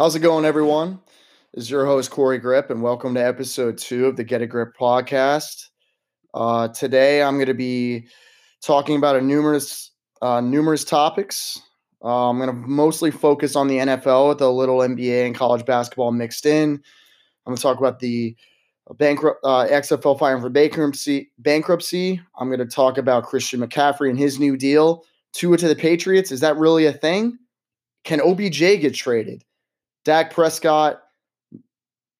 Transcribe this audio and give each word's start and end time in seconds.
How's 0.00 0.16
it 0.16 0.20
going, 0.20 0.46
everyone? 0.46 0.98
This 1.52 1.64
is 1.64 1.70
your 1.70 1.84
host, 1.84 2.10
Corey 2.10 2.38
Grip, 2.38 2.70
and 2.70 2.80
welcome 2.80 3.12
to 3.16 3.20
episode 3.20 3.76
two 3.76 4.06
of 4.06 4.16
the 4.16 4.24
Get 4.24 4.40
a 4.40 4.46
Grip 4.46 4.74
podcast. 4.74 5.66
Uh, 6.32 6.68
today, 6.68 7.22
I'm 7.22 7.34
going 7.34 7.48
to 7.48 7.52
be 7.52 8.06
talking 8.62 8.96
about 8.96 9.16
a 9.16 9.20
numerous, 9.20 9.90
uh, 10.22 10.40
numerous 10.40 10.84
topics. 10.84 11.60
Uh, 12.02 12.30
I'm 12.30 12.38
going 12.38 12.48
to 12.48 12.54
mostly 12.54 13.10
focus 13.10 13.54
on 13.56 13.68
the 13.68 13.76
NFL 13.76 14.30
with 14.30 14.40
a 14.40 14.48
little 14.48 14.78
NBA 14.78 15.26
and 15.26 15.34
college 15.34 15.66
basketball 15.66 16.12
mixed 16.12 16.46
in. 16.46 16.70
I'm 17.44 17.50
going 17.50 17.56
to 17.58 17.62
talk 17.62 17.76
about 17.76 17.98
the 17.98 18.34
bankrupt 18.92 19.40
uh, 19.44 19.66
XFL 19.66 20.18
filing 20.18 20.40
for 20.40 20.48
bankruptcy. 20.48 21.30
Bankruptcy. 21.40 22.22
I'm 22.38 22.48
going 22.48 22.60
to 22.60 22.64
talk 22.64 22.96
about 22.96 23.24
Christian 23.24 23.60
McCaffrey 23.60 24.08
and 24.08 24.18
his 24.18 24.40
new 24.40 24.56
deal. 24.56 25.04
Tua 25.34 25.58
to 25.58 25.68
the 25.68 25.76
Patriots. 25.76 26.32
Is 26.32 26.40
that 26.40 26.56
really 26.56 26.86
a 26.86 26.92
thing? 26.94 27.38
Can 28.04 28.22
OBJ 28.22 28.60
get 28.60 28.94
traded? 28.94 29.44
Dak 30.04 30.32
Prescott, 30.32 31.02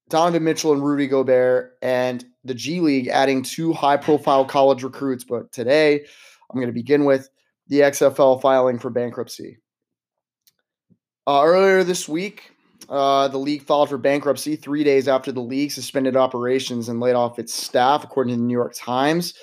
Donovan 0.09 0.45
Mitchell, 0.45 0.73
and 0.73 0.85
Rudy 0.85 1.07
Gobert, 1.07 1.79
and 1.83 2.25
the 2.45 2.55
G 2.55 2.81
League 2.81 3.09
adding 3.09 3.43
two 3.43 3.73
high 3.73 3.97
profile 3.97 4.45
college 4.45 4.83
recruits. 4.83 5.25
But 5.25 5.53
today, 5.53 6.05
I'm 6.51 6.57
going 6.57 6.67
to 6.67 6.73
begin 6.73 7.05
with 7.05 7.29
the 7.69 7.81
XFL 7.81 8.41
filing 8.43 8.79
for 8.79 8.91
bankruptcy. 8.91 9.59
Uh, 11.27 11.43
earlier 11.45 11.85
this 11.85 12.09
week, 12.09 12.51
uh, 12.89 13.29
the 13.29 13.39
league 13.39 13.63
filed 13.63 13.89
for 13.89 13.99
bankruptcy 13.99 14.57
three 14.57 14.83
days 14.83 15.07
after 15.07 15.31
the 15.31 15.41
league 15.41 15.71
suspended 15.71 16.17
operations 16.17 16.89
and 16.89 16.99
laid 16.99 17.15
off 17.15 17.39
its 17.39 17.55
staff, 17.55 18.03
according 18.03 18.35
to 18.35 18.39
the 18.39 18.45
New 18.45 18.53
York 18.53 18.75
Times. 18.75 19.35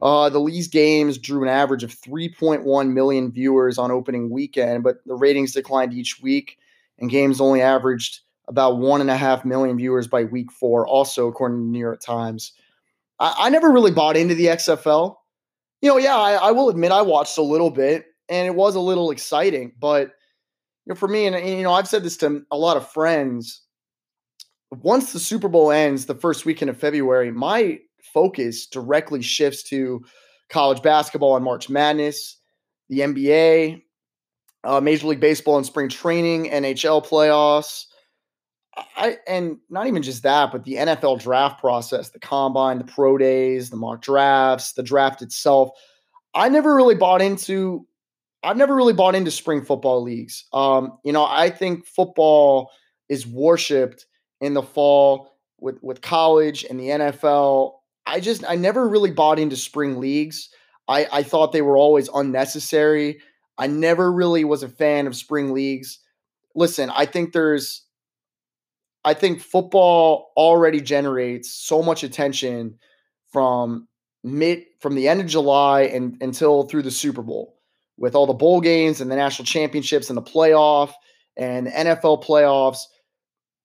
Uh, 0.00 0.30
the 0.30 0.38
league's 0.38 0.68
games 0.68 1.18
drew 1.18 1.42
an 1.42 1.48
average 1.48 1.84
of 1.84 1.90
3.1 1.90 2.92
million 2.92 3.30
viewers 3.30 3.76
on 3.76 3.90
opening 3.90 4.30
weekend, 4.30 4.82
but 4.82 4.96
the 5.04 5.14
ratings 5.14 5.52
declined 5.52 5.92
each 5.92 6.22
week, 6.22 6.56
and 7.00 7.10
games 7.10 7.40
only 7.40 7.62
averaged 7.62 8.20
about 8.48 8.78
one 8.78 9.00
and 9.00 9.10
a 9.10 9.16
half 9.16 9.44
million 9.44 9.76
viewers 9.76 10.06
by 10.06 10.24
week 10.24 10.50
four, 10.52 10.86
also 10.86 11.28
according 11.28 11.58
to 11.58 11.64
the 11.64 11.70
New 11.70 11.78
York 11.78 12.00
Times. 12.00 12.52
I, 13.18 13.34
I 13.38 13.48
never 13.48 13.70
really 13.70 13.92
bought 13.92 14.16
into 14.16 14.34
the 14.34 14.46
XFL. 14.46 15.16
You 15.80 15.88
know, 15.88 15.96
yeah, 15.96 16.16
I, 16.16 16.32
I 16.32 16.50
will 16.50 16.68
admit 16.68 16.92
I 16.92 17.02
watched 17.02 17.38
a 17.38 17.42
little 17.42 17.70
bit, 17.70 18.06
and 18.28 18.46
it 18.46 18.54
was 18.54 18.74
a 18.74 18.80
little 18.80 19.10
exciting, 19.10 19.72
but 19.78 20.08
you 20.86 20.90
know, 20.90 20.94
for 20.94 21.08
me, 21.08 21.26
and, 21.26 21.36
and 21.36 21.48
you 21.48 21.62
know, 21.62 21.72
I've 21.72 21.88
said 21.88 22.02
this 22.02 22.16
to 22.18 22.42
a 22.50 22.56
lot 22.56 22.76
of 22.76 22.90
friends. 22.90 23.62
Once 24.70 25.12
the 25.12 25.18
Super 25.18 25.48
Bowl 25.48 25.70
ends, 25.70 26.06
the 26.06 26.14
first 26.14 26.44
weekend 26.44 26.70
of 26.70 26.78
February, 26.78 27.30
my 27.32 27.78
focus 28.12 28.66
directly 28.66 29.22
shifts 29.22 29.62
to 29.64 30.04
college 30.48 30.82
basketball 30.82 31.36
and 31.36 31.44
March 31.44 31.68
Madness, 31.68 32.36
the 32.88 33.00
NBA, 33.00 33.82
uh, 34.64 34.80
Major 34.80 35.08
League 35.08 35.20
Baseball 35.20 35.56
and 35.56 35.66
spring 35.66 35.88
training, 35.88 36.46
NHL 36.50 37.06
playoffs. 37.06 37.86
I 38.96 39.18
and 39.26 39.58
not 39.68 39.88
even 39.88 40.02
just 40.02 40.22
that, 40.22 40.52
but 40.52 40.64
the 40.64 40.74
NFL 40.74 41.20
draft 41.20 41.60
process, 41.60 42.10
the 42.10 42.20
combine, 42.20 42.78
the 42.78 42.84
pro 42.84 43.18
days, 43.18 43.70
the 43.70 43.76
mock 43.76 44.00
drafts, 44.00 44.72
the 44.72 44.82
draft 44.82 45.22
itself. 45.22 45.70
I 46.34 46.48
never 46.48 46.74
really 46.74 46.94
bought 46.94 47.20
into 47.20 47.86
I've 48.42 48.56
never 48.56 48.74
really 48.74 48.92
bought 48.92 49.14
into 49.14 49.30
spring 49.30 49.62
football 49.62 50.02
leagues. 50.02 50.46
Um, 50.52 50.98
you 51.04 51.12
know, 51.12 51.24
I 51.24 51.50
think 51.50 51.86
football 51.86 52.70
is 53.08 53.26
worshipped 53.26 54.06
in 54.40 54.54
the 54.54 54.62
fall 54.62 55.36
with 55.58 55.78
with 55.82 56.00
college 56.00 56.64
and 56.64 56.78
the 56.80 56.88
NFL. 56.88 57.74
I 58.06 58.20
just 58.20 58.44
I 58.48 58.56
never 58.56 58.88
really 58.88 59.10
bought 59.10 59.38
into 59.38 59.56
spring 59.56 60.00
leagues. 60.00 60.48
I, 60.88 61.06
I 61.12 61.22
thought 61.22 61.52
they 61.52 61.62
were 61.62 61.76
always 61.76 62.08
unnecessary. 62.14 63.20
I 63.60 63.66
never 63.66 64.10
really 64.10 64.42
was 64.42 64.62
a 64.62 64.68
fan 64.68 65.06
of 65.06 65.14
spring 65.14 65.52
leagues. 65.52 65.98
Listen, 66.54 66.90
I 66.90 67.04
think 67.04 67.32
there's 67.32 67.84
I 69.04 69.12
think 69.12 69.42
football 69.42 70.32
already 70.34 70.80
generates 70.80 71.52
so 71.52 71.82
much 71.82 72.02
attention 72.02 72.78
from 73.30 73.86
mid 74.24 74.64
from 74.80 74.94
the 74.94 75.08
end 75.08 75.20
of 75.20 75.26
July 75.26 75.82
and 75.82 76.16
until 76.22 76.64
through 76.64 76.82
the 76.82 76.90
Super 76.90 77.22
Bowl 77.22 77.58
with 77.98 78.14
all 78.14 78.26
the 78.26 78.32
bowl 78.32 78.62
games 78.62 79.02
and 79.02 79.10
the 79.10 79.16
national 79.16 79.44
championships 79.44 80.08
and 80.08 80.16
the 80.16 80.22
playoff 80.22 80.92
and 81.36 81.66
the 81.66 81.70
NFL 81.70 82.24
playoffs. 82.24 82.78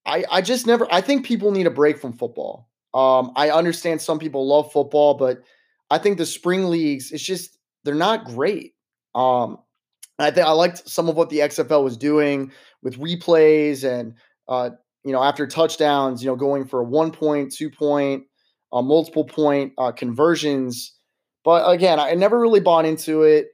I, 0.06 0.25
I 0.30 0.42
just 0.42 0.68
never 0.68 0.86
I 0.92 1.00
think 1.00 1.25
people 1.25 1.52
need 1.52 1.68
a 1.68 1.72
break 1.72 2.00
from 2.00 2.18
football. 2.18 2.69
Um, 2.94 3.31
I 3.38 3.50
understand 3.50 4.02
some 4.02 4.19
people 4.19 4.46
love 4.46 4.74
football, 4.74 5.14
but 5.14 5.40
I 5.90 6.00
think 6.00 6.18
the 6.18 6.25
spring 6.25 6.69
leagues, 6.69 7.14
it's 7.14 7.24
just 7.24 7.58
they're 7.86 7.96
not 7.96 8.25
great. 8.25 8.74
Um, 9.14 9.59
I 10.20 10.31
think 10.31 10.48
I 10.48 10.52
liked 10.52 10.88
some 10.88 11.09
of 11.09 11.16
what 11.16 11.30
the 11.30 11.40
XFL 11.40 11.84
was 11.84 11.98
doing 11.98 12.52
with 12.81 13.00
replays 13.00 13.84
and 13.84 14.14
uh, 14.48 14.72
you 15.03 15.12
know 15.12 15.22
after 15.22 15.46
touchdowns, 15.48 16.24
you 16.24 16.30
know 16.30 16.36
going 16.36 16.66
for 16.66 16.81
a 16.81 16.86
one 16.86 17.12
point, 17.12 17.53
two 17.53 17.70
point, 17.70 18.24
uh, 18.72 18.81
multiple 18.81 19.25
point 19.25 19.74
uh, 19.78 19.92
conversions. 19.92 20.94
But 21.44 21.70
again, 21.70 22.00
I 22.00 22.14
never 22.14 22.40
really 22.40 22.59
bought 22.59 22.86
into 22.86 23.24
it. 23.24 23.48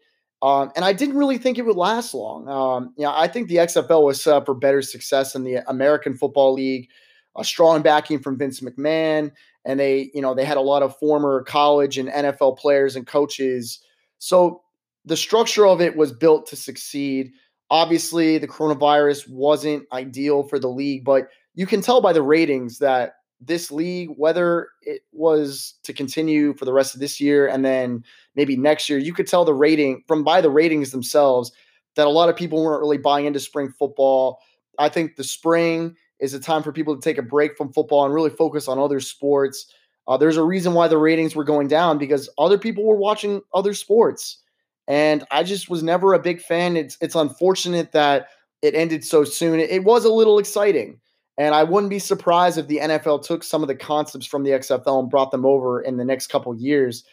Um, 0.43 0.71
and 0.75 0.83
I 0.83 0.93
didn't 0.93 1.17
really 1.17 1.37
think 1.37 1.57
it 1.57 1.65
would 1.65 1.75
last 1.75 2.13
long. 2.13 2.47
Um, 2.47 2.93
you 2.97 3.05
know, 3.05 3.13
I 3.15 3.27
think 3.27 3.47
the 3.47 3.57
XFL 3.57 4.03
was 4.03 4.23
set 4.23 4.35
up 4.35 4.45
for 4.47 4.55
better 4.55 4.81
success 4.81 5.35
in 5.35 5.43
the 5.43 5.57
American 5.69 6.15
Football 6.15 6.53
League, 6.53 6.89
a 7.37 7.43
strong 7.43 7.83
backing 7.83 8.19
from 8.19 8.39
Vince 8.39 8.59
McMahon, 8.59 9.31
and 9.65 9.79
they, 9.79 10.09
you 10.15 10.21
know, 10.21 10.33
they 10.33 10.45
had 10.45 10.57
a 10.57 10.61
lot 10.61 10.81
of 10.81 10.97
former 10.97 11.43
college 11.43 11.99
and 11.99 12.09
NFL 12.09 12.57
players 12.57 12.95
and 12.95 13.05
coaches. 13.05 13.79
So 14.17 14.63
the 15.05 15.17
structure 15.17 15.65
of 15.65 15.81
it 15.81 15.95
was 15.95 16.11
built 16.11 16.47
to 16.47 16.55
succeed. 16.55 17.31
Obviously, 17.69 18.37
the 18.37 18.47
coronavirus 18.47 19.29
wasn't 19.29 19.85
ideal 19.93 20.43
for 20.43 20.59
the 20.59 20.67
league, 20.69 21.03
but 21.03 21.29
you 21.55 21.65
can 21.65 21.81
tell 21.81 22.01
by 22.01 22.13
the 22.13 22.21
ratings 22.21 22.79
that 22.79 23.13
this 23.39 23.71
league, 23.71 24.09
whether 24.17 24.69
it 24.83 25.01
was 25.11 25.75
to 25.83 25.93
continue 25.93 26.53
for 26.53 26.65
the 26.65 26.73
rest 26.73 26.93
of 26.93 26.99
this 26.99 27.19
year 27.19 27.47
and 27.47 27.65
then 27.65 28.03
maybe 28.35 28.55
next 28.55 28.87
year, 28.87 28.99
you 28.99 29.13
could 29.13 29.27
tell 29.27 29.43
the 29.43 29.53
rating 29.53 30.03
from 30.07 30.23
by 30.23 30.41
the 30.41 30.49
ratings 30.49 30.91
themselves 30.91 31.51
that 31.95 32.07
a 32.07 32.11
lot 32.11 32.29
of 32.29 32.35
people 32.35 32.63
weren't 32.63 32.81
really 32.81 32.97
buying 32.97 33.25
into 33.25 33.39
spring 33.39 33.73
football. 33.77 34.39
I 34.77 34.89
think 34.89 35.15
the 35.15 35.23
spring 35.23 35.95
is 36.19 36.33
a 36.33 36.39
time 36.39 36.61
for 36.61 36.71
people 36.71 36.95
to 36.95 37.01
take 37.01 37.17
a 37.17 37.23
break 37.23 37.57
from 37.57 37.73
football 37.73 38.05
and 38.05 38.13
really 38.13 38.29
focus 38.29 38.67
on 38.67 38.77
other 38.77 38.99
sports. 38.99 39.73
Uh, 40.07 40.17
there's 40.17 40.37
a 40.37 40.43
reason 40.43 40.73
why 40.73 40.87
the 40.87 40.97
ratings 40.97 41.35
were 41.35 41.43
going 41.43 41.67
down 41.67 41.97
because 41.97 42.29
other 42.37 42.57
people 42.57 42.85
were 42.85 42.95
watching 42.95 43.41
other 43.53 43.73
sports. 43.73 44.37
And 44.87 45.23
I 45.31 45.43
just 45.43 45.69
was 45.69 45.83
never 45.83 46.13
a 46.13 46.19
big 46.19 46.41
fan. 46.41 46.75
It's 46.75 46.97
it's 47.01 47.15
unfortunate 47.15 47.91
that 47.91 48.27
it 48.61 48.75
ended 48.75 49.03
so 49.03 49.23
soon. 49.23 49.59
It, 49.59 49.83
was 49.83 50.05
a 50.05 50.11
little 50.11 50.37
exciting. 50.37 50.99
And 51.37 51.55
I 51.55 51.63
wouldn't 51.63 51.89
be 51.89 51.99
surprised 51.99 52.57
if 52.57 52.67
the 52.67 52.77
NFL 52.77 53.23
took 53.25 53.43
some 53.43 53.63
of 53.63 53.67
the 53.67 53.75
concepts 53.75 54.27
from 54.27 54.43
the 54.43 54.51
XFL 54.51 54.99
and 54.99 55.09
brought 55.09 55.31
them 55.31 55.45
over 55.45 55.81
in 55.81 55.97
the 55.97 56.05
next 56.05 56.27
couple 56.27 56.53
years. 56.53 57.03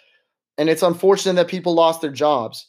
And 0.59 0.69
it's 0.69 0.83
unfortunate 0.83 1.35
that 1.35 1.49
people 1.49 1.75
lost 1.75 2.03
their 2.03 2.11
jobs. 2.11 2.67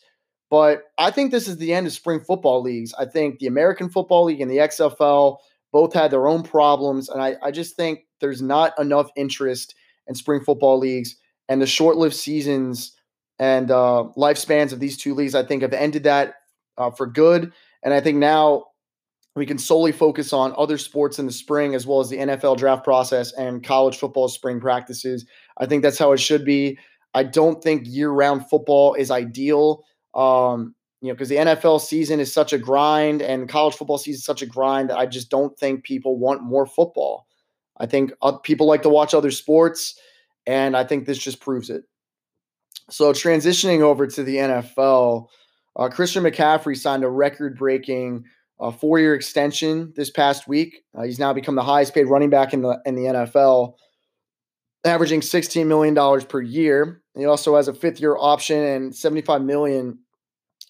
But 0.49 0.83
I 0.97 1.11
think 1.11 1.31
this 1.31 1.47
is 1.47 1.57
the 1.57 1.73
end 1.73 1.87
of 1.87 1.93
spring 1.93 2.21
football 2.21 2.61
leagues. 2.61 2.93
I 2.97 3.05
think 3.05 3.39
the 3.39 3.47
American 3.47 3.89
Football 3.89 4.25
League 4.25 4.41
and 4.41 4.49
the 4.49 4.57
XFL 4.57 5.37
both 5.71 5.93
had 5.93 6.11
their 6.11 6.27
own 6.27 6.43
problems. 6.43 7.09
And 7.09 7.21
I, 7.21 7.35
I 7.43 7.51
just 7.51 7.75
think 7.75 8.05
there's 8.21 8.41
not 8.41 8.77
enough 8.79 9.09
interest 9.15 9.75
in 10.07 10.15
spring 10.15 10.41
football 10.41 10.79
leagues. 10.79 11.15
And 11.47 11.61
the 11.61 11.67
short 11.67 11.97
lived 11.97 12.15
seasons 12.15 12.93
and 13.39 13.71
uh, 13.71 14.05
lifespans 14.17 14.73
of 14.73 14.79
these 14.79 14.97
two 14.97 15.15
leagues, 15.15 15.33
I 15.33 15.43
think, 15.43 15.61
have 15.61 15.73
ended 15.73 16.03
that 16.03 16.35
uh, 16.77 16.91
for 16.91 17.07
good. 17.07 17.53
And 17.83 17.93
I 17.93 18.01
think 18.01 18.17
now 18.17 18.65
we 19.35 19.45
can 19.45 19.57
solely 19.57 19.93
focus 19.93 20.33
on 20.33 20.53
other 20.57 20.77
sports 20.77 21.17
in 21.19 21.25
the 21.25 21.31
spring 21.31 21.73
as 21.73 21.87
well 21.87 22.01
as 22.01 22.09
the 22.09 22.17
NFL 22.17 22.57
draft 22.57 22.83
process 22.83 23.31
and 23.33 23.63
college 23.63 23.97
football 23.97 24.27
spring 24.27 24.59
practices. 24.59 25.25
I 25.57 25.65
think 25.65 25.83
that's 25.83 25.97
how 25.97 26.11
it 26.11 26.19
should 26.19 26.43
be. 26.43 26.77
I 27.13 27.23
don't 27.23 27.63
think 27.63 27.83
year-round 27.85 28.49
football 28.49 28.93
is 28.93 29.09
ideal. 29.09 29.83
Um, 30.13 30.75
you 31.01 31.07
know, 31.07 31.13
because 31.13 31.29
the 31.29 31.37
NFL 31.37 31.79
season 31.79 32.19
is 32.19 32.33
such 32.33 32.51
a 32.51 32.57
grind 32.57 33.21
and 33.21 33.47
college 33.47 33.75
football 33.75 33.97
season 33.97 34.17
is 34.17 34.25
such 34.25 34.41
a 34.41 34.45
grind 34.45 34.89
that 34.89 34.97
I 34.97 35.05
just 35.05 35.29
don't 35.29 35.57
think 35.57 35.85
people 35.85 36.17
want 36.17 36.43
more 36.43 36.65
football. 36.65 37.25
I 37.77 37.85
think 37.85 38.11
uh, 38.21 38.33
people 38.33 38.67
like 38.67 38.81
to 38.81 38.89
watch 38.89 39.13
other 39.13 39.31
sports, 39.31 39.97
and 40.45 40.75
I 40.75 40.83
think 40.83 41.05
this 41.05 41.17
just 41.17 41.39
proves 41.39 41.69
it. 41.69 41.85
So, 42.89 43.13
transitioning 43.13 43.81
over 43.81 44.07
to 44.07 44.23
the 44.23 44.37
NFL, 44.37 45.27
uh, 45.75 45.89
Christian 45.89 46.23
McCaffrey 46.23 46.77
signed 46.77 47.03
a 47.03 47.09
record 47.09 47.57
breaking 47.57 48.25
a 48.59 48.71
four 48.71 48.99
year 48.99 49.15
extension 49.15 49.93
this 49.95 50.09
past 50.09 50.47
week. 50.47 50.83
Uh, 50.97 51.03
he's 51.03 51.19
now 51.19 51.33
become 51.33 51.55
the 51.55 51.63
highest 51.63 51.93
paid 51.93 52.05
running 52.05 52.29
back 52.29 52.53
in 52.53 52.61
the 52.61 52.79
in 52.85 52.95
the 52.95 53.03
NFL, 53.03 53.73
averaging 54.83 55.21
$16 55.21 55.65
million 55.65 55.95
per 56.27 56.41
year. 56.41 57.01
He 57.15 57.25
also 57.25 57.55
has 57.55 57.67
a 57.67 57.73
fifth 57.73 57.99
year 57.99 58.17
option, 58.17 58.61
and 58.61 58.95
75 58.95 59.41
million 59.41 59.99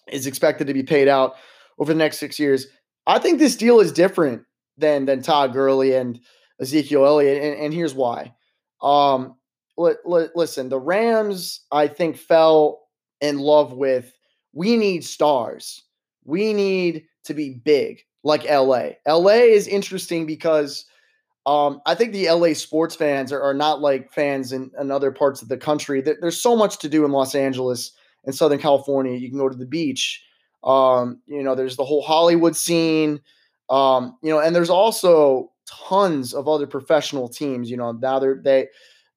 is 0.08 0.26
expected 0.26 0.66
to 0.66 0.74
be 0.74 0.82
paid 0.82 1.08
out 1.08 1.34
over 1.78 1.92
the 1.92 1.98
next 1.98 2.18
six 2.18 2.38
years. 2.38 2.66
I 3.06 3.18
think 3.18 3.38
this 3.38 3.56
deal 3.56 3.80
is 3.80 3.92
different 3.92 4.42
than 4.76 5.06
than 5.06 5.22
Todd 5.22 5.52
Gurley 5.52 5.94
and 5.94 6.20
Ezekiel 6.60 7.06
Elliott, 7.06 7.42
and, 7.42 7.58
and 7.60 7.74
here's 7.74 7.94
why. 7.94 8.34
Um, 8.82 9.34
li- 9.80 9.94
li- 10.04 10.28
listen, 10.34 10.68
the 10.68 10.78
Rams, 10.78 11.60
I 11.72 11.88
think, 11.88 12.16
fell 12.16 12.82
in 13.20 13.38
love 13.38 13.72
with 13.72 14.12
we 14.52 14.76
need 14.76 15.04
stars. 15.04 15.82
We 16.24 16.52
need 16.52 17.04
to 17.24 17.34
be 17.34 17.54
big. 17.64 18.02
like 18.22 18.44
LA. 18.44 18.90
LA 19.08 19.48
is 19.48 19.66
interesting 19.66 20.26
because 20.26 20.84
um, 21.46 21.80
I 21.86 21.94
think 21.94 22.12
the 22.12 22.30
LA 22.30 22.52
sports 22.52 22.94
fans 22.94 23.32
are, 23.32 23.40
are 23.40 23.54
not 23.54 23.80
like 23.80 24.12
fans 24.12 24.52
in, 24.52 24.70
in, 24.78 24.90
other 24.90 25.10
parts 25.10 25.40
of 25.40 25.48
the 25.48 25.56
country. 25.56 26.02
There's 26.02 26.40
so 26.40 26.54
much 26.54 26.78
to 26.80 26.88
do 26.88 27.06
in 27.06 27.12
Los 27.12 27.34
Angeles 27.34 27.92
and 28.26 28.34
Southern 28.34 28.58
California. 28.58 29.16
You 29.16 29.30
can 29.30 29.38
go 29.38 29.48
to 29.48 29.56
the 29.56 29.64
beach. 29.64 30.22
Um, 30.62 31.22
you 31.26 31.42
know, 31.42 31.54
there's 31.54 31.76
the 31.76 31.84
whole 31.84 32.02
Hollywood 32.02 32.56
scene. 32.56 33.20
Um, 33.70 34.18
you 34.22 34.30
know, 34.30 34.40
and 34.40 34.54
there's 34.54 34.68
also 34.68 35.50
tons 35.66 36.34
of 36.34 36.46
other 36.46 36.66
professional 36.66 37.26
teams. 37.26 37.70
You 37.70 37.78
know, 37.78 37.92
now 37.92 38.18
they're 38.18 38.40
they, 38.44 38.68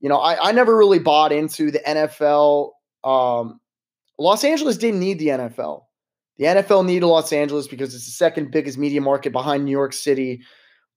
you 0.03 0.09
know, 0.09 0.17
I, 0.17 0.49
I 0.49 0.51
never 0.51 0.75
really 0.75 0.99
bought 0.99 1.31
into 1.31 1.71
the 1.71 1.79
NFL. 1.79 2.71
Um, 3.05 3.61
Los 4.19 4.43
Angeles 4.43 4.77
didn't 4.77 4.99
need 4.99 5.17
the 5.17 5.29
NFL. 5.29 5.85
The 6.37 6.45
NFL 6.45 6.85
needed 6.85 7.07
Los 7.07 7.31
Angeles 7.31 7.69
because 7.69 7.95
it's 7.95 8.05
the 8.05 8.11
second 8.11 8.51
biggest 8.51 8.77
media 8.77 8.99
market 8.99 9.31
behind 9.31 9.63
New 9.63 9.71
York 9.71 9.93
City. 9.93 10.41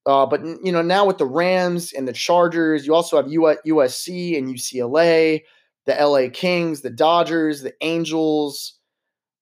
Uh, 0.07 0.27
but 0.27 0.45
you 0.65 0.73
know 0.73 0.83
now 0.83 1.07
with 1.07 1.19
the 1.19 1.27
Rams 1.27 1.93
and 1.93 2.09
the 2.09 2.13
Chargers, 2.13 2.85
you 2.85 2.95
also 2.95 3.17
have 3.17 3.27
USC 3.27 4.37
and 4.37 4.53
UCLA, 4.53 5.43
the 5.85 5.95
LA 5.95 6.29
Kings, 6.33 6.81
the 6.81 6.91
Dodgers, 6.91 7.63
the 7.63 7.75
Angels, 7.83 8.75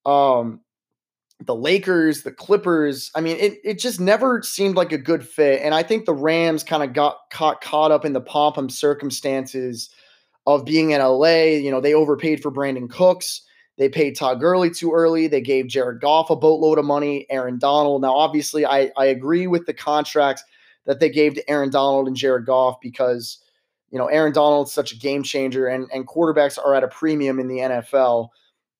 um, 0.05 0.61
the 1.43 1.55
Lakers, 1.55 2.23
the 2.23 2.31
Clippers. 2.31 3.11
I 3.15 3.21
mean, 3.21 3.37
it, 3.37 3.59
it 3.63 3.79
just 3.79 3.99
never 3.99 4.41
seemed 4.41 4.75
like 4.75 4.91
a 4.91 4.97
good 4.97 5.27
fit. 5.27 5.61
And 5.61 5.73
I 5.73 5.83
think 5.83 6.05
the 6.05 6.13
Rams 6.13 6.63
kind 6.63 6.83
of 6.83 6.93
got 6.93 7.17
caught, 7.29 7.61
caught 7.61 7.91
up 7.91 8.05
in 8.05 8.13
the 8.13 8.21
pomp 8.21 8.57
and 8.57 8.71
circumstances 8.71 9.89
of 10.47 10.65
being 10.65 10.91
in 10.91 11.01
LA. 11.01 11.43
You 11.43 11.71
know, 11.71 11.81
they 11.81 11.93
overpaid 11.93 12.41
for 12.41 12.51
Brandin 12.51 12.89
Cooks. 12.89 13.41
They 13.77 13.89
paid 13.89 14.15
Todd 14.15 14.39
Gurley 14.39 14.69
too 14.69 14.93
early. 14.93 15.27
They 15.27 15.41
gave 15.41 15.67
Jared 15.67 15.99
Goff 15.99 16.29
a 16.29 16.35
boatload 16.35 16.77
of 16.77 16.85
money, 16.85 17.25
Aaron 17.29 17.59
Donald. 17.59 18.01
Now, 18.01 18.15
obviously, 18.15 18.65
I, 18.65 18.91
I 18.95 19.05
agree 19.05 19.47
with 19.47 19.65
the 19.65 19.73
contracts 19.73 20.43
that 20.85 21.01
they 21.01 21.09
gave 21.09 21.33
to 21.35 21.49
Aaron 21.49 21.71
Donald 21.71 22.07
and 22.07 22.15
Jared 22.15 22.45
Goff 22.45 22.79
because, 22.81 23.39
you 23.89 23.99
know, 23.99 24.05
Aaron 24.05 24.31
Donald's 24.31 24.71
such 24.71 24.93
a 24.93 24.97
game 24.97 25.23
changer 25.23 25.67
and, 25.67 25.89
and 25.93 26.07
quarterbacks 26.07 26.57
are 26.57 26.73
at 26.73 26.85
a 26.85 26.87
premium 26.87 27.37
in 27.37 27.49
the 27.49 27.57
NFL. 27.57 28.29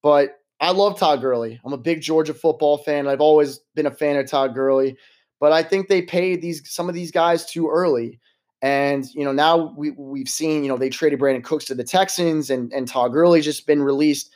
But 0.02 0.40
I 0.66 0.72
love 0.72 0.98
Todd 0.98 1.22
Gurley. 1.22 1.60
I'm 1.64 1.74
a 1.74 1.78
big 1.78 2.02
Georgia 2.02 2.34
football 2.34 2.80
fan. 2.80 3.08
I've 3.08 3.22
always 3.22 3.60
been 3.76 3.86
a 3.86 3.92
fan 3.92 4.18
of 4.18 4.28
Todd 4.28 4.56
Gurley, 4.56 4.98
but 5.40 5.52
I 5.52 5.62
think 5.62 5.88
they 5.88 6.02
paid 6.02 6.42
these 6.42 6.68
some 6.68 6.90
of 6.90 6.96
these 6.96 7.12
guys 7.12 7.46
too 7.46 7.70
early. 7.70 8.20
And 8.64 9.06
you 9.14 9.24
know 9.24 9.32
now 9.32 9.76
we 9.78 9.92
we've 9.92 10.28
seen 10.28 10.64
you 10.64 10.70
know 10.70 10.78
they 10.78 10.90
traded 10.90 11.20
Brandin 11.20 11.44
Cooks 11.44 11.66
to 11.66 11.76
the 11.76 11.84
Texans 11.84 12.50
and 12.50 12.74
and 12.74 12.88
Todd 12.88 13.14
Gurley 13.14 13.42
just 13.42 13.68
been 13.68 13.84
released. 13.84 14.32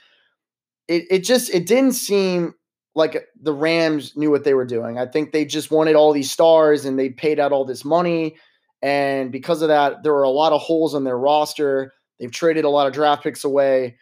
It 0.88 1.06
it 1.10 1.24
just 1.24 1.50
it 1.50 1.66
didn't 1.66 1.94
seem 1.94 2.54
like 2.94 3.26
the 3.42 3.54
Rams 3.54 4.16
knew 4.16 4.30
what 4.30 4.44
they 4.44 4.54
were 4.54 4.66
doing. 4.66 5.00
I 5.00 5.08
think 5.08 5.32
they 5.32 5.46
just 5.46 5.72
wanted 5.72 5.96
all 5.96 6.14
these 6.14 6.32
stars 6.32 6.86
and 6.86 7.00
they 7.00 7.10
paid 7.10 7.40
out 7.40 7.52
all 7.52 7.66
this 7.66 7.84
money. 7.84 8.36
And 8.84 9.32
because 9.32 9.64
of 9.64 9.70
that, 9.70 10.04
there 10.04 10.14
were 10.14 10.24
a 10.24 10.30
lot 10.30 10.54
of 10.54 10.62
holes 10.62 10.94
in 10.94 11.06
their 11.06 11.18
roster. 11.18 11.94
They've 12.20 12.32
traded 12.32 12.66
a 12.66 12.70
lot 12.70 12.86
of 12.86 12.94
draft 12.94 13.24
picks 13.24 13.44
away. 13.44 13.98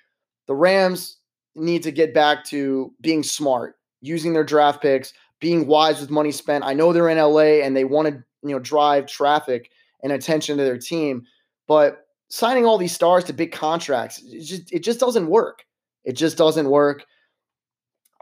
The 0.47 0.55
Rams 0.55 1.16
need 1.57 1.83
to 1.83 1.91
get 1.91 2.13
back 2.13 2.45
to 2.45 2.93
being 3.01 3.23
smart, 3.23 3.75
using 4.01 4.33
their 4.33 4.43
draft 4.43 4.81
picks, 4.81 5.13
being 5.39 5.67
wise 5.67 5.99
with 5.99 6.09
money 6.09 6.31
spent. 6.31 6.63
I 6.63 6.73
know 6.73 6.93
they're 6.93 7.09
in 7.09 7.17
LA 7.17 7.63
and 7.63 7.75
they 7.75 7.83
want 7.83 8.07
to, 8.07 8.23
you 8.43 8.55
know, 8.55 8.59
drive 8.59 9.07
traffic 9.07 9.71
and 10.03 10.11
attention 10.11 10.57
to 10.57 10.63
their 10.63 10.77
team, 10.77 11.25
but 11.67 12.05
signing 12.29 12.65
all 12.65 12.77
these 12.77 12.93
stars 12.93 13.23
to 13.25 13.33
big 13.33 13.51
contracts, 13.51 14.21
it 14.23 14.43
just 14.43 14.71
it 14.71 14.83
just 14.83 14.99
doesn't 14.99 15.27
work. 15.27 15.65
It 16.03 16.13
just 16.13 16.37
doesn't 16.37 16.69
work. 16.69 17.05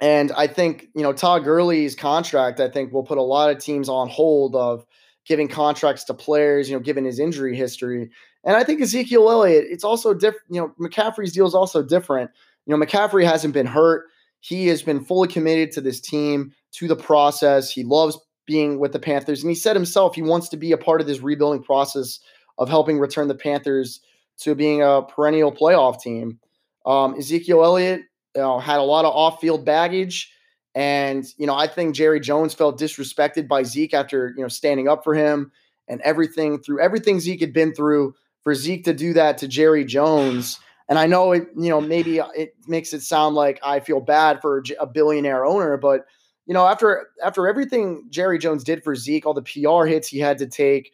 And 0.01 0.31
I 0.33 0.47
think, 0.47 0.87
you 0.95 1.03
know, 1.03 1.13
Todd 1.13 1.43
Gurley's 1.43 1.95
contract, 1.95 2.59
I 2.59 2.69
think 2.69 2.91
will 2.91 3.03
put 3.03 3.17
a 3.17 3.23
lot 3.23 3.49
of 3.49 3.59
teams 3.59 3.87
on 3.87 4.09
hold 4.09 4.55
of 4.55 4.85
giving 5.25 5.47
contracts 5.47 6.03
to 6.05 6.13
players, 6.13 6.69
you 6.69 6.75
know, 6.75 6.81
given 6.81 7.05
his 7.05 7.19
injury 7.19 7.55
history. 7.55 8.09
And 8.43 8.55
I 8.55 8.63
think 8.63 8.81
Ezekiel 8.81 9.29
Elliott, 9.29 9.65
it's 9.69 9.83
also 9.83 10.13
different, 10.13 10.45
you 10.49 10.61
know, 10.61 10.73
McCaffrey's 10.79 11.31
deal 11.31 11.47
is 11.47 11.55
also 11.55 11.81
different. 11.81 12.29
You 12.65 12.75
know, 12.75 12.83
McCaffrey 12.83 13.23
hasn't 13.23 13.53
been 13.53 13.65
hurt. 13.65 14.05
He 14.39 14.67
has 14.67 14.83
been 14.83 15.03
fully 15.03 15.27
committed 15.27 15.71
to 15.71 15.81
this 15.81 15.99
team, 15.99 16.53
to 16.73 16.87
the 16.87 16.95
process. 16.95 17.69
He 17.69 17.83
loves 17.83 18.17
being 18.45 18.79
with 18.79 18.91
the 18.91 18.99
Panthers. 18.99 19.41
And 19.41 19.49
he 19.49 19.55
said 19.55 19.75
himself 19.75 20.15
he 20.15 20.21
wants 20.21 20.49
to 20.49 20.57
be 20.57 20.71
a 20.71 20.77
part 20.77 21.01
of 21.01 21.07
this 21.07 21.19
rebuilding 21.19 21.63
process 21.63 22.19
of 22.57 22.69
helping 22.69 22.99
return 22.99 23.27
the 23.27 23.35
Panthers 23.35 24.01
to 24.37 24.55
being 24.55 24.81
a 24.81 25.01
perennial 25.01 25.51
playoff 25.51 25.99
team. 25.99 26.39
Um, 26.85 27.15
Ezekiel 27.15 27.63
Elliott 27.63 28.01
you 28.35 28.41
know, 28.41 28.59
had 28.59 28.79
a 28.79 28.83
lot 28.83 29.05
of 29.05 29.13
off-field 29.13 29.65
baggage. 29.65 30.31
And, 30.75 31.25
you 31.37 31.47
know, 31.47 31.55
I 31.55 31.67
think 31.67 31.95
Jerry 31.95 32.19
Jones 32.19 32.53
felt 32.53 32.79
disrespected 32.79 33.47
by 33.47 33.63
Zeke 33.63 33.93
after, 33.93 34.33
you 34.35 34.43
know, 34.43 34.49
standing 34.49 34.87
up 34.87 35.03
for 35.03 35.13
him 35.15 35.51
and 35.87 36.01
everything 36.01 36.61
through 36.61 36.81
everything 36.81 37.19
Zeke 37.19 37.39
had 37.39 37.53
been 37.53 37.73
through 37.73 38.13
for 38.43 38.53
Zeke 38.53 38.83
to 38.83 38.93
do 38.93 39.13
that 39.13 39.37
to 39.39 39.47
Jerry 39.47 39.85
Jones 39.85 40.59
and 40.87 40.99
I 40.99 41.07
know 41.07 41.31
it, 41.31 41.47
you 41.57 41.69
know, 41.69 41.81
maybe 41.81 42.19
it 42.35 42.53
makes 42.67 42.93
it 42.93 43.01
sound 43.01 43.35
like 43.35 43.59
I 43.63 43.79
feel 43.79 43.99
bad 43.99 44.41
for 44.41 44.63
a 44.79 44.85
billionaire 44.85 45.45
owner, 45.45 45.77
but 45.77 46.05
you 46.45 46.53
know, 46.53 46.67
after 46.67 47.07
after 47.23 47.47
everything 47.47 48.05
Jerry 48.09 48.37
Jones 48.37 48.63
did 48.63 48.83
for 48.83 48.95
Zeke, 48.95 49.25
all 49.25 49.33
the 49.33 49.41
PR 49.41 49.85
hits 49.85 50.07
he 50.07 50.19
had 50.19 50.37
to 50.37 50.47
take, 50.47 50.91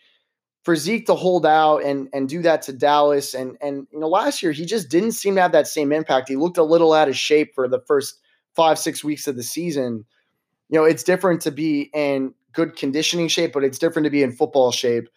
for 0.63 0.75
Zeke 0.75 1.05
to 1.07 1.15
hold 1.15 1.45
out 1.45 1.79
and 1.79 2.07
and 2.13 2.29
do 2.29 2.41
that 2.41 2.61
to 2.63 2.73
Dallas, 2.73 3.33
and 3.33 3.57
and 3.61 3.85
you 3.91 3.99
know, 3.99 4.07
last 4.07 4.41
year 4.41 4.53
he 4.53 4.65
just 4.65 4.89
didn't 4.89 5.11
seem 5.11 5.35
to 5.35 5.41
have 5.41 5.51
that 5.51 5.67
same 5.67 5.91
impact. 5.91 6.29
He 6.29 6.37
looked 6.37 6.57
a 6.57 6.63
little 6.63 6.93
out 6.93 7.09
of 7.09 7.17
shape 7.17 7.53
for 7.53 7.67
the 7.67 7.81
first 7.81 8.19
five 8.55 8.79
six 8.79 9.03
weeks 9.03 9.27
of 9.27 9.35
the 9.35 9.43
season. 9.43 10.05
You 10.69 10.79
know, 10.79 10.85
it's 10.85 11.03
different 11.03 11.41
to 11.41 11.51
be 11.51 11.89
in 11.93 12.33
good 12.53 12.77
conditioning 12.77 13.27
shape, 13.27 13.51
but 13.51 13.63
it's 13.65 13.77
different 13.77 14.05
to 14.05 14.09
be 14.09 14.23
in 14.23 14.31
football 14.31 14.71
shape. 14.71 15.09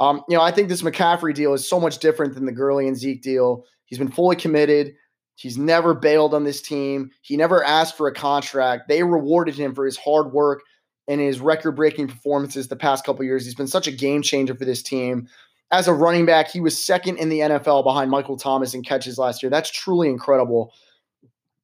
Um, 0.00 0.22
you 0.28 0.36
know, 0.36 0.42
I 0.42 0.52
think 0.52 0.68
this 0.68 0.82
McCaffrey 0.82 1.34
deal 1.34 1.52
is 1.54 1.68
so 1.68 1.80
much 1.80 1.98
different 1.98 2.34
than 2.34 2.46
the 2.46 2.52
Gurley 2.52 2.86
and 2.86 2.96
Zeke 2.96 3.22
deal. 3.22 3.64
He's 3.86 3.98
been 3.98 4.10
fully 4.10 4.36
committed. 4.36 4.94
He's 5.36 5.58
never 5.58 5.94
bailed 5.94 6.34
on 6.34 6.44
this 6.44 6.62
team. 6.62 7.10
He 7.22 7.36
never 7.36 7.62
asked 7.62 7.96
for 7.96 8.08
a 8.08 8.14
contract. 8.14 8.88
They 8.88 9.02
rewarded 9.02 9.54
him 9.54 9.74
for 9.74 9.84
his 9.84 9.96
hard 9.96 10.32
work 10.32 10.62
and 11.08 11.20
his 11.20 11.40
record-breaking 11.40 12.08
performances 12.08 12.68
the 12.68 12.76
past 12.76 13.04
couple 13.04 13.24
years. 13.24 13.44
He's 13.44 13.54
been 13.54 13.68
such 13.68 13.86
a 13.86 13.92
game 13.92 14.22
changer 14.22 14.54
for 14.54 14.64
this 14.64 14.82
team. 14.82 15.28
As 15.70 15.88
a 15.88 15.92
running 15.92 16.26
back, 16.26 16.48
he 16.48 16.60
was 16.60 16.82
second 16.82 17.18
in 17.18 17.28
the 17.28 17.40
NFL 17.40 17.84
behind 17.84 18.10
Michael 18.10 18.36
Thomas 18.36 18.72
in 18.74 18.82
catches 18.82 19.18
last 19.18 19.42
year. 19.42 19.50
That's 19.50 19.70
truly 19.70 20.08
incredible. 20.08 20.72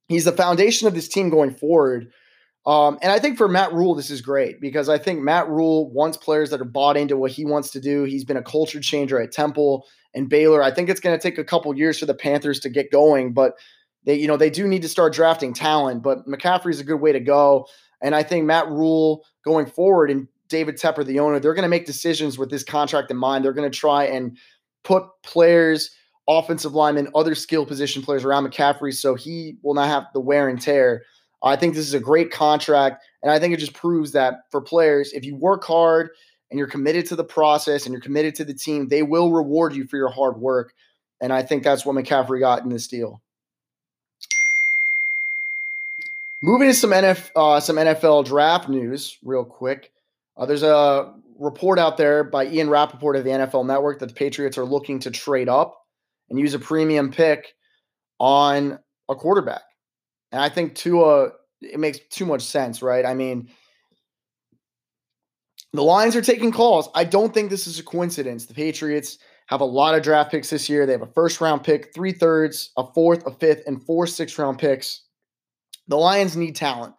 He's 0.09 0.27
the 0.27 0.33
foundation 0.33 0.87
of 0.87 0.95
this 0.95 1.09
team 1.09 1.31
going 1.31 1.55
forward. 1.55 2.13
Um, 2.67 2.99
and 3.03 3.11
I 3.11 3.19
think 3.19 3.39
for 3.39 3.49
Matt 3.49 3.73
Rhule, 3.73 3.95
this 3.95 4.11
is 4.11 4.21
great 4.21 4.61
because 4.61 4.89
I 4.89 4.99
think 4.99 5.21
Matt 5.21 5.49
Rhule 5.49 5.91
wants 5.91 6.17
players 6.17 6.51
that 6.51 6.61
are 6.61 6.65
bought 6.65 6.96
into 6.96 7.17
what 7.17 7.32
he 7.32 7.44
wants 7.44 7.70
to 7.70 7.81
do. 7.81 8.05
He's 8.05 8.25
been 8.25 8.37
a 8.37 8.43
culture 8.43 8.81
changer 8.81 9.20
at 9.20 9.32
Temple 9.32 9.87
and 10.15 10.29
Baylor. 10.29 10.63
I 10.63 10.71
think 10.71 10.89
it's 10.89 11.01
going 11.01 11.19
to 11.19 11.23
take 11.23 11.39
a 11.39 11.45
couple 11.45 11.77
years 11.77 11.99
for 11.99 12.07
the 12.07 12.15
Panthers 12.15 12.61
to 12.61 12.69
get 12.69 12.91
going, 12.91 13.33
but 13.33 13.55
they, 14.05 14.15
you 14.15 14.27
know, 14.27 14.37
they 14.37 14.51
do 14.51 14.67
need 14.67 14.83
to 14.83 14.89
start 14.89 15.13
drafting 15.13 15.53
talent. 15.53 16.03
But 16.03 16.27
McCaffrey 16.27 16.71
is 16.71 16.81
a 16.81 16.85
good 16.85 17.01
way 17.01 17.13
to 17.13 17.21
go, 17.21 17.67
and 18.03 18.15
I 18.15 18.23
think 18.23 18.45
Matt 18.45 18.69
Rhule 18.69 19.25
going 19.45 19.67
forward 19.67 20.11
and 20.11 20.29
David 20.49 20.77
Tepper, 20.77 21.05
the 21.05 21.19
owner, 21.19 21.41
they're 21.41 21.55
going 21.55 21.63
to 21.63 21.69
make 21.69 21.87
decisions 21.87 22.39
with 22.39 22.51
this 22.51 22.63
contract 22.63 23.11
in 23.11 23.17
mind. 23.17 23.45
They're 23.45 23.55
going 23.55 23.71
to 23.71 23.77
try 23.77 24.05
and 24.05 24.37
put 24.85 25.05
players, 25.23 25.91
offensive 26.29 26.75
linemen, 26.75 27.09
other 27.15 27.35
skill 27.35 27.65
position 27.65 28.03
players 28.03 28.25
around 28.25 28.47
McCaffrey, 28.47 28.93
so 28.93 29.15
he 29.15 29.57
will 29.63 29.75
not 29.75 29.89
have 29.89 30.05
the 30.13 30.21
wear 30.21 30.49
and 30.49 30.61
tear. 30.61 31.05
I 31.43 31.57
think 31.57 31.75
this 31.75 31.87
is 31.87 31.95
a 31.95 32.01
great 32.01 32.31
contract, 32.31 33.03
and 33.23 33.33
I 33.33 33.39
think 33.39 33.55
it 33.55 33.61
just 33.61 33.73
proves 33.73 34.13
that 34.13 34.43
for 34.51 34.61
players, 34.61 35.13
if 35.13 35.25
you 35.25 35.37
work 35.37 35.65
hard 35.65 36.11
and 36.53 36.59
you're 36.59 36.69
committed 36.69 37.06
to 37.06 37.17
the 37.17 37.25
process 37.25 37.87
and 37.87 37.94
you're 37.94 38.03
committed 38.03 38.35
to 38.35 38.44
the 38.44 38.53
team, 38.53 38.89
they 38.89 39.03
will 39.03 39.32
reward 39.32 39.75
you 39.75 39.87
for 39.87 39.97
your 39.97 40.11
hard 40.11 40.37
work. 40.37 40.75
And 41.19 41.32
I 41.32 41.43
think 41.43 41.63
that's 41.63 41.87
what 41.87 41.97
McCaffrey 41.97 42.41
got 42.41 42.63
in 42.63 42.69
this 42.69 42.89
deal. 42.89 43.23
Moving 46.43 46.69
to 46.69 46.75
some 46.75 46.91
NF, 46.91 47.31
uh, 47.35 47.59
some 47.61 47.77
NFL 47.77 48.27
draft 48.27 48.69
news, 48.69 49.17
real 49.25 49.47
quick. 49.47 49.91
Uh, 50.37 50.44
there's 50.44 50.63
a 50.63 51.15
report 51.39 51.79
out 51.79 51.97
there 51.97 52.23
by 52.23 52.47
Ian 52.47 52.69
Rapoport 52.69 53.17
of 53.17 53.25
the 53.25 53.31
NFL 53.31 53.67
Network 53.67 54.01
that 54.01 54.09
the 54.09 54.15
Patriots 54.15 54.59
are 54.59 54.67
looking 54.67 54.99
to 55.01 55.11
trade 55.11 55.49
up 55.49 55.79
and 56.29 56.39
use 56.39 56.53
a 56.53 56.59
premium 56.59 57.13
pick 57.13 57.55
on 58.21 58.79
a 59.09 59.15
quarterback. 59.15 59.63
And 60.32 60.43
I 60.43 60.51
think 60.51 60.75
Tua, 60.75 61.31
it 61.63 61.81
makes 61.81 61.99
too 62.11 62.27
much 62.27 62.43
sense, 62.43 62.82
right? 62.82 63.06
I 63.06 63.15
mean, 63.15 63.49
the 65.72 65.82
Lions 65.82 66.14
are 66.17 66.22
taking 66.22 66.52
calls. 66.52 66.88
I 66.94 67.05
don't 67.05 67.32
think 67.32 67.50
this 67.50 67.67
is 67.67 67.79
a 67.79 67.82
coincidence. 67.82 68.46
The 68.46 68.55
Patriots 68.55 69.19
have 69.46 69.60
a 69.60 69.67
lot 69.67 69.94
of 69.94 70.02
draft 70.02 70.31
picks 70.31 70.50
this 70.50 70.69
year. 70.69 70.86
They 70.86 70.93
have 70.93 71.02
a 71.02 71.06
first 71.06 71.41
round 71.41 71.64
pick, 71.64 71.94
three 71.94 72.12
thirds, 72.12 72.70
a 72.76 72.84
fourth, 72.93 73.26
a 73.26 73.31
fifth, 73.31 73.62
and 73.67 73.82
four 73.84 74.06
six 74.06 74.38
round 74.38 74.58
picks. 74.58 75.02
The 75.88 75.96
Lions 75.96 76.36
need 76.36 76.56
talent. 76.56 76.94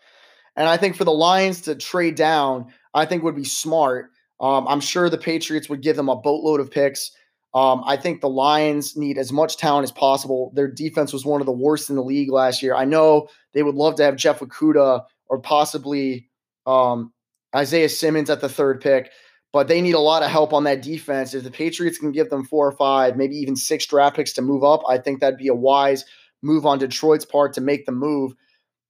And 0.56 0.68
I 0.68 0.78
think 0.78 0.96
for 0.96 1.04
the 1.04 1.12
Lions 1.12 1.62
to 1.62 1.76
trade 1.76 2.16
down, 2.16 2.68
I 2.94 3.06
think 3.06 3.24
would 3.24 3.36
be 3.36 3.44
smart. 3.44 4.12
Um, 4.40 4.68
I'm 4.68 4.82
sure 4.82 5.10
the 5.10 5.18
Patriots 5.18 5.70
would 5.70 5.82
give 5.82 5.96
them 5.96 6.10
a 6.10 6.16
boatload 6.16 6.60
of 6.60 6.70
picks. 6.70 7.12
Um, 7.56 7.84
I 7.86 7.98
think 7.98 8.22
the 8.22 8.30
Lions 8.30 8.98
need 8.98 9.18
as 9.18 9.32
much 9.32 9.58
talent 9.58 9.84
as 9.84 9.92
possible. 9.92 10.52
Their 10.56 10.68
defense 10.68 11.14
was 11.14 11.26
one 11.26 11.40
of 11.40 11.46
the 11.46 11.52
worst 11.52 11.90
in 11.90 11.96
the 11.96 12.04
league 12.04 12.32
last 12.32 12.64
year. 12.64 12.76
I 12.76 12.86
know 12.86 13.28
they 13.54 13.64
would 13.64 13.76
love 13.76 13.96
to 13.96 14.04
have 14.04 14.16
Jeff 14.16 14.40
Okudah 14.40 15.04
or 15.28 15.40
possibly 15.40 16.30
um, 16.66 17.14
Isaiah 17.56 17.90
Simmons 17.90 18.30
at 18.30 18.42
the 18.42 18.50
third 18.50 18.82
pick, 18.82 19.12
but 19.52 19.68
they 19.68 19.82
need 19.82 19.96
a 19.96 20.00
lot 20.00 20.24
of 20.24 20.30
help 20.30 20.54
on 20.54 20.64
that 20.64 20.82
defense. 20.82 21.34
If 21.34 21.44
the 21.44 21.52
Patriots 21.52 22.00
can 22.00 22.12
give 22.12 22.30
them 22.30 22.44
four 22.44 22.68
or 22.68 22.72
five, 22.72 23.16
maybe 23.16 23.36
even 23.36 23.56
six 23.56 23.86
draft 23.86 24.16
picks 24.16 24.34
to 24.34 24.42
move 24.42 24.64
up, 24.64 24.82
I 24.88 24.98
think 24.98 25.20
that'd 25.20 25.38
be 25.38 25.48
a 25.48 25.56
wise 25.56 26.06
move 26.42 26.66
on 26.66 26.80
Detroit's 26.80 27.26
part 27.26 27.54
to 27.54 27.62
make 27.62 27.86
the 27.86 27.92
move. 27.92 28.34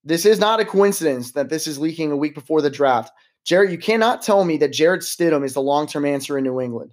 This 0.04 0.26
is 0.26 0.40
not 0.40 0.60
a 0.60 0.66
coincidence 0.66 1.32
that 1.34 1.50
this 1.50 1.68
is 1.68 1.80
leaking 1.80 2.12
a 2.12 2.18
week 2.18 2.34
before 2.34 2.62
the 2.62 2.70
draft. 2.70 3.12
Jarrett, 3.46 3.72
you 3.72 3.78
cannot 3.78 4.22
tell 4.22 4.44
me 4.44 4.58
that 4.58 4.74
Jarrett 4.74 5.02
Stidham 5.02 5.46
is 5.46 5.54
the 5.54 5.62
long 5.62 5.88
term 5.88 6.06
answer 6.06 6.38
in 6.38 6.44
New 6.44 6.60
England. 6.60 6.92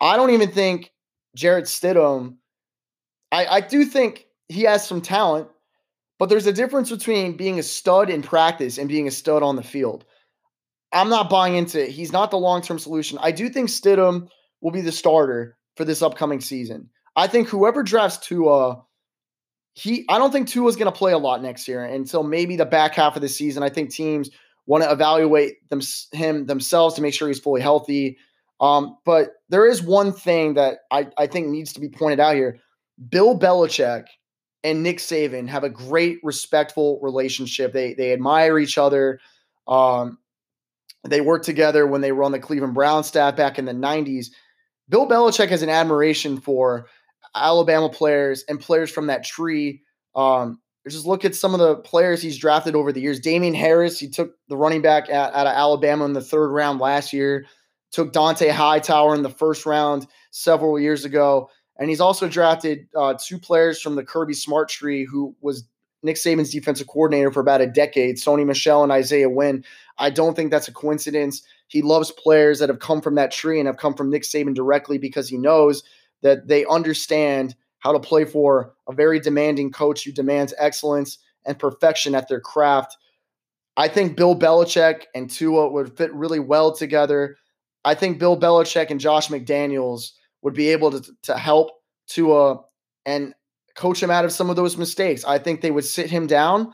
I 0.00 0.16
don't 0.16 0.30
even 0.30 0.50
think 0.50 0.92
Jarrett 1.34 1.64
Stidham, 1.64 2.36
I, 3.32 3.46
I 3.46 3.60
do 3.60 3.84
think 3.84 4.26
he 4.48 4.62
has 4.62 4.86
some 4.86 5.00
talent, 5.00 5.48
but 6.18 6.28
there's 6.28 6.46
a 6.46 6.52
difference 6.52 6.90
between 6.90 7.36
being 7.36 7.58
a 7.58 7.62
stud 7.62 8.10
in 8.10 8.22
practice 8.22 8.78
and 8.78 8.88
being 8.88 9.08
a 9.08 9.12
stud 9.12 9.42
on 9.42 9.56
the 9.56 9.62
field. 9.62 10.04
I'm 10.92 11.08
not 11.08 11.28
buying 11.28 11.56
into 11.56 11.82
it. 11.82 11.90
He's 11.90 12.12
not 12.12 12.30
the 12.30 12.38
long 12.38 12.62
term 12.62 12.78
solution. 12.78 13.18
I 13.20 13.32
do 13.32 13.48
think 13.48 13.68
Stidham 13.68 14.28
will 14.60 14.70
be 14.70 14.80
the 14.80 14.92
starter 14.92 15.56
for 15.76 15.84
this 15.84 16.02
upcoming 16.02 16.40
season. 16.40 16.88
I 17.16 17.26
think 17.26 17.48
whoever 17.48 17.82
drafts 17.82 18.18
Tua, 18.18 18.82
he 19.74 20.04
I 20.08 20.18
don't 20.18 20.32
think 20.32 20.48
Tua 20.48 20.68
is 20.68 20.76
going 20.76 20.90
to 20.90 20.96
play 20.96 21.12
a 21.12 21.18
lot 21.18 21.42
next 21.42 21.66
year 21.68 21.84
until 21.84 22.22
maybe 22.22 22.56
the 22.56 22.66
back 22.66 22.94
half 22.94 23.16
of 23.16 23.22
the 23.22 23.28
season. 23.28 23.62
I 23.62 23.68
think 23.68 23.90
teams 23.90 24.30
want 24.66 24.84
to 24.84 24.90
evaluate 24.90 25.68
them, 25.70 25.80
him 26.12 26.46
themselves 26.46 26.94
to 26.94 27.02
make 27.02 27.14
sure 27.14 27.28
he's 27.28 27.38
fully 27.38 27.60
healthy. 27.60 28.18
Um, 28.60 28.96
but 29.04 29.32
there 29.48 29.66
is 29.66 29.82
one 29.82 30.12
thing 30.12 30.54
that 30.54 30.78
I, 30.90 31.08
I 31.18 31.26
think 31.26 31.48
needs 31.48 31.72
to 31.74 31.80
be 31.80 31.88
pointed 31.88 32.20
out 32.20 32.34
here. 32.34 32.58
Bill 33.10 33.38
Belichick 33.38 34.06
and 34.64 34.82
Nick 34.82 34.98
Saban 34.98 35.48
have 35.48 35.62
a 35.62 35.68
great, 35.68 36.18
respectful 36.22 36.98
relationship. 37.02 37.72
They 37.72 37.94
they 37.94 38.12
admire 38.12 38.58
each 38.58 38.78
other. 38.78 39.20
Um, 39.68 40.18
they 41.10 41.20
worked 41.20 41.44
together 41.44 41.86
when 41.86 42.00
they 42.00 42.12
were 42.12 42.24
on 42.24 42.32
the 42.32 42.38
Cleveland 42.38 42.74
Brown 42.74 43.04
staff 43.04 43.36
back 43.36 43.58
in 43.58 43.64
the 43.64 43.72
90s. 43.72 44.28
Bill 44.88 45.08
Belichick 45.08 45.48
has 45.48 45.62
an 45.62 45.68
admiration 45.68 46.40
for 46.40 46.86
Alabama 47.34 47.88
players 47.88 48.44
and 48.48 48.60
players 48.60 48.90
from 48.90 49.08
that 49.08 49.24
tree. 49.24 49.82
Um, 50.14 50.60
just 50.88 51.06
look 51.06 51.24
at 51.24 51.34
some 51.34 51.52
of 51.52 51.60
the 51.60 51.76
players 51.76 52.22
he's 52.22 52.38
drafted 52.38 52.74
over 52.74 52.92
the 52.92 53.00
years. 53.00 53.20
Damien 53.20 53.54
Harris, 53.54 53.98
he 53.98 54.08
took 54.08 54.34
the 54.48 54.56
running 54.56 54.82
back 54.82 55.10
at, 55.10 55.34
out 55.34 55.46
of 55.46 55.52
Alabama 55.52 56.04
in 56.04 56.12
the 56.12 56.20
third 56.20 56.48
round 56.48 56.78
last 56.78 57.12
year, 57.12 57.46
took 57.90 58.12
Dont'a 58.12 58.50
Hightower 58.50 59.14
in 59.14 59.22
the 59.22 59.30
first 59.30 59.66
round 59.66 60.06
several 60.30 60.78
years 60.78 61.04
ago. 61.04 61.50
And 61.78 61.90
he's 61.90 62.00
also 62.00 62.28
drafted 62.28 62.86
uh, 62.96 63.14
two 63.20 63.38
players 63.38 63.80
from 63.80 63.96
the 63.96 64.04
Kirby 64.04 64.34
Smart 64.34 64.68
tree, 64.68 65.04
who 65.04 65.34
was 65.40 65.68
Nick 66.02 66.16
Saban's 66.16 66.50
defensive 66.50 66.86
coordinator 66.86 67.30
for 67.30 67.40
about 67.40 67.60
a 67.60 67.66
decade, 67.66 68.16
Sony 68.16 68.46
Michel 68.46 68.82
and 68.82 68.92
Isaiah 68.92 69.30
Wynn. 69.30 69.64
I 69.98 70.10
don't 70.10 70.34
think 70.34 70.50
that's 70.50 70.68
a 70.68 70.72
coincidence. 70.72 71.42
He 71.68 71.82
loves 71.82 72.12
players 72.12 72.58
that 72.58 72.68
have 72.68 72.78
come 72.78 73.00
from 73.00 73.16
that 73.16 73.32
tree 73.32 73.58
and 73.58 73.66
have 73.66 73.78
come 73.78 73.94
from 73.94 74.10
Nick 74.10 74.22
Saban 74.22 74.54
directly 74.54 74.98
because 74.98 75.28
he 75.28 75.38
knows 75.38 75.82
that 76.22 76.48
they 76.48 76.64
understand 76.66 77.54
how 77.78 77.92
to 77.92 78.00
play 78.00 78.24
for 78.24 78.74
a 78.88 78.92
very 78.92 79.20
demanding 79.20 79.70
coach 79.70 80.04
who 80.04 80.12
demands 80.12 80.54
excellence 80.58 81.18
and 81.44 81.58
perfection 81.58 82.14
at 82.14 82.28
their 82.28 82.40
craft. 82.40 82.96
I 83.76 83.88
think 83.88 84.16
Bill 84.16 84.36
Belichick 84.36 85.04
and 85.14 85.30
Tua 85.30 85.68
would 85.70 85.96
fit 85.96 86.12
really 86.14 86.40
well 86.40 86.74
together. 86.74 87.36
I 87.84 87.94
think 87.94 88.18
Bill 88.18 88.38
Belichick 88.38 88.90
and 88.90 89.00
Josh 89.00 89.28
McDaniels 89.28 90.12
would 90.42 90.54
be 90.54 90.68
able 90.68 90.90
to, 90.92 91.12
to 91.24 91.36
help 91.36 91.70
Tua 92.08 92.60
and 93.04 93.34
coach 93.76 94.02
him 94.02 94.10
out 94.10 94.24
of 94.24 94.32
some 94.32 94.50
of 94.50 94.56
those 94.56 94.76
mistakes. 94.76 95.24
I 95.24 95.38
think 95.38 95.60
they 95.60 95.70
would 95.70 95.84
sit 95.84 96.10
him 96.10 96.26
down 96.26 96.72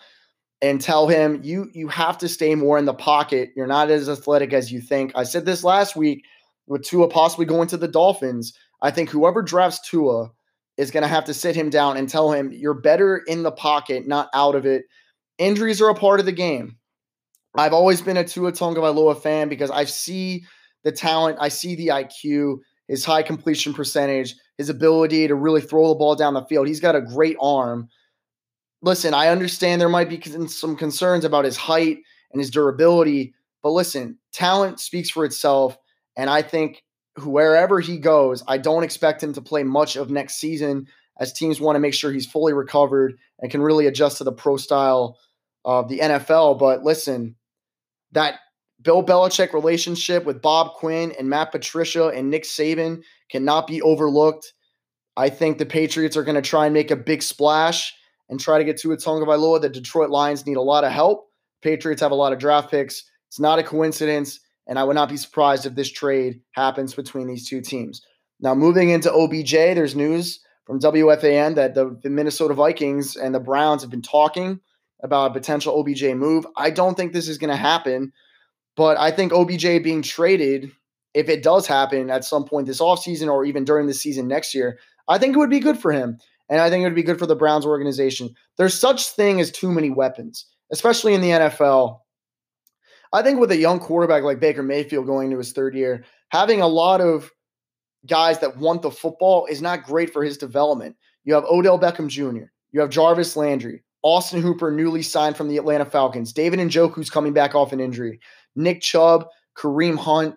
and 0.62 0.80
tell 0.80 1.08
him 1.08 1.40
you 1.42 1.68
you 1.74 1.88
have 1.88 2.16
to 2.18 2.28
stay 2.28 2.54
more 2.54 2.78
in 2.78 2.84
the 2.84 2.94
pocket. 2.94 3.50
You're 3.56 3.66
not 3.66 3.90
as 3.90 4.08
athletic 4.08 4.52
as 4.52 4.72
you 4.72 4.80
think. 4.80 5.12
I 5.14 5.24
said 5.24 5.44
this 5.44 5.64
last 5.64 5.96
week 5.96 6.24
with 6.66 6.82
Tua 6.82 7.08
possibly 7.08 7.44
going 7.44 7.68
to 7.68 7.76
the 7.76 7.88
Dolphins. 7.88 8.56
I 8.80 8.90
think 8.90 9.10
whoever 9.10 9.42
drafts 9.42 9.88
Tua 9.88 10.30
is 10.76 10.90
going 10.90 11.02
to 11.02 11.08
have 11.08 11.24
to 11.24 11.34
sit 11.34 11.54
him 11.54 11.68
down 11.68 11.96
and 11.96 12.08
tell 12.08 12.32
him 12.32 12.52
you're 12.52 12.74
better 12.74 13.18
in 13.26 13.42
the 13.42 13.52
pocket, 13.52 14.06
not 14.06 14.28
out 14.32 14.54
of 14.54 14.64
it. 14.64 14.84
Injuries 15.38 15.82
are 15.82 15.90
a 15.90 15.94
part 15.94 16.20
of 16.20 16.26
the 16.26 16.32
game. 16.32 16.76
I've 17.56 17.74
always 17.74 18.00
been 18.00 18.16
a 18.16 18.24
Tua 18.24 18.52
Tagovailoa 18.52 19.20
fan 19.20 19.48
because 19.48 19.70
I 19.70 19.84
see 19.84 20.44
the 20.84 20.92
talent, 20.92 21.38
I 21.40 21.48
see 21.48 21.74
the 21.74 21.88
IQ, 21.88 22.58
his 22.88 23.04
high 23.04 23.22
completion 23.22 23.74
percentage, 23.74 24.34
his 24.58 24.68
ability 24.68 25.28
to 25.28 25.34
really 25.34 25.60
throw 25.60 25.88
the 25.88 25.94
ball 25.94 26.14
down 26.14 26.34
the 26.34 26.44
field. 26.44 26.68
He's 26.68 26.80
got 26.80 26.96
a 26.96 27.00
great 27.00 27.36
arm. 27.40 27.88
Listen, 28.82 29.14
I 29.14 29.28
understand 29.28 29.80
there 29.80 29.88
might 29.88 30.08
be 30.08 30.20
some 30.48 30.76
concerns 30.76 31.24
about 31.24 31.44
his 31.44 31.56
height 31.56 31.98
and 32.32 32.40
his 32.40 32.50
durability, 32.50 33.34
but 33.62 33.70
listen, 33.70 34.18
talent 34.32 34.80
speaks 34.80 35.10
for 35.10 35.24
itself. 35.24 35.78
And 36.16 36.28
I 36.28 36.42
think 36.42 36.82
wherever 37.22 37.80
he 37.80 37.98
goes, 37.98 38.42
I 38.46 38.58
don't 38.58 38.82
expect 38.82 39.22
him 39.22 39.32
to 39.34 39.42
play 39.42 39.62
much 39.62 39.96
of 39.96 40.10
next 40.10 40.36
season 40.36 40.88
as 41.18 41.32
teams 41.32 41.60
want 41.60 41.76
to 41.76 41.80
make 41.80 41.94
sure 41.94 42.10
he's 42.10 42.26
fully 42.26 42.52
recovered 42.52 43.18
and 43.38 43.50
can 43.50 43.62
really 43.62 43.86
adjust 43.86 44.18
to 44.18 44.24
the 44.24 44.32
pro 44.32 44.56
style 44.56 45.18
of 45.64 45.88
the 45.88 46.00
NFL. 46.00 46.58
But 46.58 46.82
listen, 46.82 47.36
that 48.12 48.40
Bill 48.82 49.02
Belichick 49.02 49.52
relationship 49.52 50.24
with 50.24 50.42
Bob 50.42 50.74
Quinn 50.74 51.12
and 51.18 51.28
Matt 51.28 51.52
Patricia 51.52 52.08
and 52.08 52.30
Nick 52.30 52.44
Saban 52.44 53.02
cannot 53.30 53.66
be 53.66 53.80
overlooked. 53.82 54.52
I 55.16 55.28
think 55.28 55.58
the 55.58 55.66
Patriots 55.66 56.16
are 56.16 56.24
going 56.24 56.36
to 56.36 56.42
try 56.42 56.66
and 56.66 56.74
make 56.74 56.90
a 56.90 56.96
big 56.96 57.22
splash 57.22 57.94
and 58.28 58.40
try 58.40 58.58
to 58.58 58.64
get 58.64 58.78
to 58.78 58.92
a 58.92 58.96
Tonga 58.96 59.26
Tagovailoa. 59.26 59.60
The 59.60 59.68
Detroit 59.68 60.10
Lions 60.10 60.46
need 60.46 60.56
a 60.56 60.62
lot 60.62 60.84
of 60.84 60.92
help. 60.92 61.28
Patriots 61.60 62.00
have 62.00 62.12
a 62.12 62.16
lot 62.16 62.32
of 62.32 62.38
draft 62.38 62.70
picks. 62.70 63.04
It's 63.28 63.38
not 63.38 63.58
a 63.58 63.62
coincidence, 63.62 64.40
and 64.66 64.78
I 64.78 64.84
would 64.84 64.96
not 64.96 65.08
be 65.08 65.16
surprised 65.16 65.66
if 65.66 65.74
this 65.74 65.90
trade 65.90 66.40
happens 66.52 66.94
between 66.94 67.26
these 67.26 67.48
two 67.48 67.60
teams. 67.60 68.02
Now, 68.40 68.54
moving 68.54 68.90
into 68.90 69.12
OBJ, 69.12 69.52
there's 69.52 69.94
news 69.94 70.40
from 70.64 70.80
WFAN 70.80 71.54
that 71.54 71.74
the, 71.74 71.98
the 72.02 72.10
Minnesota 72.10 72.54
Vikings 72.54 73.16
and 73.16 73.34
the 73.34 73.40
Browns 73.40 73.82
have 73.82 73.90
been 73.90 74.02
talking 74.02 74.60
about 75.02 75.30
a 75.30 75.34
potential 75.34 75.78
OBJ 75.78 76.14
move. 76.14 76.46
I 76.56 76.70
don't 76.70 76.96
think 76.96 77.12
this 77.12 77.28
is 77.28 77.38
going 77.38 77.50
to 77.50 77.56
happen 77.56 78.12
but 78.76 78.96
I 78.98 79.10
think 79.10 79.32
OBJ 79.32 79.82
being 79.82 80.02
traded, 80.02 80.70
if 81.14 81.28
it 81.28 81.42
does 81.42 81.66
happen 81.66 82.10
at 82.10 82.24
some 82.24 82.44
point 82.44 82.66
this 82.66 82.80
offseason 82.80 83.30
or 83.30 83.44
even 83.44 83.64
during 83.64 83.86
the 83.86 83.94
season 83.94 84.28
next 84.28 84.54
year, 84.54 84.78
I 85.08 85.18
think 85.18 85.34
it 85.34 85.38
would 85.38 85.50
be 85.50 85.60
good 85.60 85.78
for 85.78 85.92
him. 85.92 86.18
And 86.48 86.60
I 86.60 86.68
think 86.68 86.82
it 86.82 86.84
would 86.84 86.94
be 86.94 87.02
good 87.02 87.18
for 87.18 87.26
the 87.26 87.36
Browns 87.36 87.64
organization. 87.64 88.34
There's 88.58 88.78
such 88.78 89.08
thing 89.08 89.40
as 89.40 89.50
too 89.50 89.70
many 89.70 89.90
weapons, 89.90 90.46
especially 90.70 91.14
in 91.14 91.20
the 91.20 91.30
NFL. 91.30 92.00
I 93.12 93.22
think 93.22 93.40
with 93.40 93.50
a 93.50 93.56
young 93.56 93.78
quarterback 93.78 94.22
like 94.22 94.40
Baker 94.40 94.62
Mayfield 94.62 95.06
going 95.06 95.26
into 95.26 95.38
his 95.38 95.52
third 95.52 95.74
year, 95.74 96.04
having 96.30 96.60
a 96.60 96.66
lot 96.66 97.00
of 97.00 97.30
guys 98.06 98.40
that 98.40 98.56
want 98.56 98.82
the 98.82 98.90
football 98.90 99.46
is 99.46 99.62
not 99.62 99.84
great 99.84 100.12
for 100.12 100.24
his 100.24 100.38
development. 100.38 100.96
You 101.24 101.34
have 101.34 101.44
Odell 101.44 101.78
Beckham 101.78 102.08
Jr., 102.08 102.46
you 102.72 102.80
have 102.80 102.90
Jarvis 102.90 103.36
Landry, 103.36 103.82
Austin 104.02 104.42
Hooper, 104.42 104.70
newly 104.70 105.02
signed 105.02 105.36
from 105.36 105.48
the 105.48 105.58
Atlanta 105.58 105.84
Falcons, 105.84 106.32
David 106.32 106.58
Njoku's 106.58 107.10
coming 107.10 107.32
back 107.32 107.54
off 107.54 107.72
an 107.72 107.80
injury. 107.80 108.18
Nick 108.54 108.80
Chubb, 108.80 109.26
Kareem 109.56 109.98
Hunt. 109.98 110.36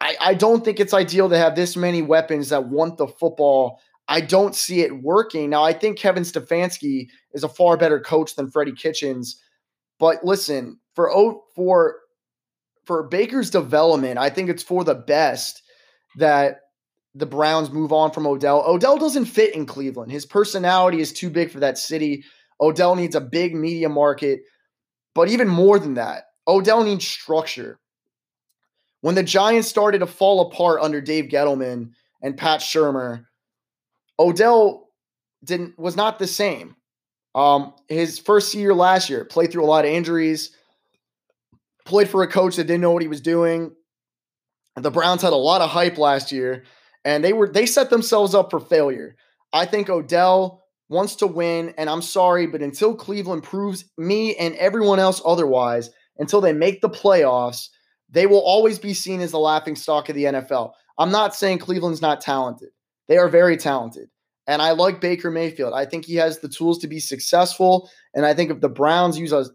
I, 0.00 0.16
I 0.20 0.34
don't 0.34 0.64
think 0.64 0.78
it's 0.78 0.94
ideal 0.94 1.28
to 1.28 1.38
have 1.38 1.54
this 1.54 1.76
many 1.76 2.02
weapons 2.02 2.50
that 2.50 2.68
want 2.68 2.98
the 2.98 3.06
football. 3.06 3.80
I 4.08 4.20
don't 4.20 4.54
see 4.54 4.80
it 4.80 5.02
working. 5.02 5.50
Now, 5.50 5.64
I 5.64 5.72
think 5.72 5.98
Kevin 5.98 6.22
Stefanski 6.22 7.08
is 7.32 7.42
a 7.42 7.48
far 7.48 7.76
better 7.76 7.98
coach 7.98 8.36
than 8.36 8.50
Freddie 8.50 8.72
Kitchens. 8.72 9.40
But 9.98 10.24
listen, 10.24 10.78
for 10.94 11.40
for 11.54 11.96
for 12.84 13.02
Baker's 13.08 13.50
development, 13.50 14.18
I 14.18 14.30
think 14.30 14.48
it's 14.48 14.62
for 14.62 14.84
the 14.84 14.94
best 14.94 15.62
that 16.16 16.60
the 17.14 17.26
Browns 17.26 17.70
move 17.70 17.92
on 17.92 18.12
from 18.12 18.26
Odell. 18.26 18.62
Odell 18.66 18.98
doesn't 18.98 19.24
fit 19.24 19.54
in 19.54 19.66
Cleveland. 19.66 20.12
His 20.12 20.26
personality 20.26 21.00
is 21.00 21.12
too 21.12 21.30
big 21.30 21.50
for 21.50 21.60
that 21.60 21.78
city. 21.78 22.24
Odell 22.60 22.94
needs 22.94 23.16
a 23.16 23.20
big 23.20 23.54
media 23.54 23.88
market. 23.88 24.40
But 25.14 25.30
even 25.30 25.48
more 25.48 25.78
than 25.78 25.94
that, 25.94 26.25
Odell 26.48 26.84
needs 26.84 27.06
structure. 27.06 27.78
When 29.00 29.14
the 29.14 29.22
Giants 29.22 29.68
started 29.68 29.98
to 29.98 30.06
fall 30.06 30.40
apart 30.40 30.80
under 30.80 31.00
Dave 31.00 31.26
Gettleman 31.26 31.92
and 32.22 32.36
Pat 32.36 32.60
Shurmur, 32.60 33.26
Odell 34.18 34.88
didn't 35.44 35.78
was 35.78 35.96
not 35.96 36.18
the 36.18 36.26
same. 36.26 36.76
Um, 37.34 37.74
his 37.88 38.18
first 38.18 38.54
year 38.54 38.74
last 38.74 39.10
year, 39.10 39.24
played 39.24 39.52
through 39.52 39.64
a 39.64 39.66
lot 39.66 39.84
of 39.84 39.90
injuries, 39.90 40.52
played 41.84 42.08
for 42.08 42.22
a 42.22 42.28
coach 42.28 42.56
that 42.56 42.64
didn't 42.64 42.80
know 42.80 42.92
what 42.92 43.02
he 43.02 43.08
was 43.08 43.20
doing. 43.20 43.74
The 44.76 44.90
Browns 44.90 45.22
had 45.22 45.32
a 45.32 45.36
lot 45.36 45.60
of 45.60 45.70
hype 45.70 45.98
last 45.98 46.32
year, 46.32 46.64
and 47.04 47.22
they 47.22 47.32
were 47.32 47.48
they 47.48 47.66
set 47.66 47.90
themselves 47.90 48.34
up 48.34 48.50
for 48.50 48.60
failure. 48.60 49.16
I 49.52 49.66
think 49.66 49.88
Odell 49.88 50.64
wants 50.88 51.16
to 51.16 51.26
win, 51.26 51.74
and 51.78 51.90
I'm 51.90 52.02
sorry, 52.02 52.46
but 52.46 52.62
until 52.62 52.94
Cleveland 52.94 53.42
proves 53.42 53.84
me 53.98 54.34
and 54.36 54.54
everyone 54.56 54.98
else 54.98 55.20
otherwise, 55.24 55.90
until 56.18 56.40
they 56.40 56.52
make 56.52 56.80
the 56.80 56.90
playoffs, 56.90 57.68
they 58.08 58.26
will 58.26 58.40
always 58.40 58.78
be 58.78 58.94
seen 58.94 59.20
as 59.20 59.30
the 59.30 59.38
laughing 59.38 59.76
stock 59.76 60.08
of 60.08 60.14
the 60.14 60.24
NFL. 60.24 60.72
I'm 60.98 61.10
not 61.10 61.34
saying 61.34 61.58
Cleveland's 61.58 62.02
not 62.02 62.20
talented. 62.20 62.70
They 63.08 63.18
are 63.18 63.28
very 63.28 63.56
talented. 63.56 64.08
And 64.46 64.62
I 64.62 64.72
like 64.72 65.00
Baker 65.00 65.30
Mayfield. 65.30 65.74
I 65.74 65.84
think 65.84 66.04
he 66.04 66.14
has 66.16 66.38
the 66.38 66.48
tools 66.48 66.78
to 66.78 66.88
be 66.88 67.00
successful. 67.00 67.90
And 68.14 68.24
I 68.24 68.32
think 68.32 68.50
if 68.50 68.60
the 68.60 68.68
Browns 68.68 69.18
use 69.18 69.32
a, 69.32 69.46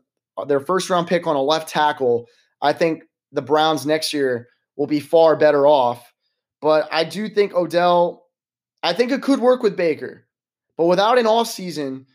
their 0.48 0.60
first 0.60 0.90
round 0.90 1.08
pick 1.08 1.26
on 1.28 1.36
a 1.36 1.42
left 1.42 1.70
tackle, 1.70 2.28
I 2.62 2.74
think 2.74 3.04
the 3.32 3.42
Browns 3.42 3.86
next 3.86 4.14
year 4.14 4.50
will 4.76 4.88
be 4.88 5.00
far 5.00 5.36
better 5.36 5.66
off. 5.66 6.14
But 6.62 6.88
I 6.92 7.06
do 7.06 7.30
think 7.30 7.54
Odell, 7.54 8.26
I 8.84 8.94
think 8.94 9.12
it 9.12 9.24
could 9.24 9.40
work 9.40 9.64
with 9.64 9.78
Baker. 9.78 10.28
But 10.78 10.86
without 10.86 11.18
an 11.18 11.26
offseason, 11.26 12.06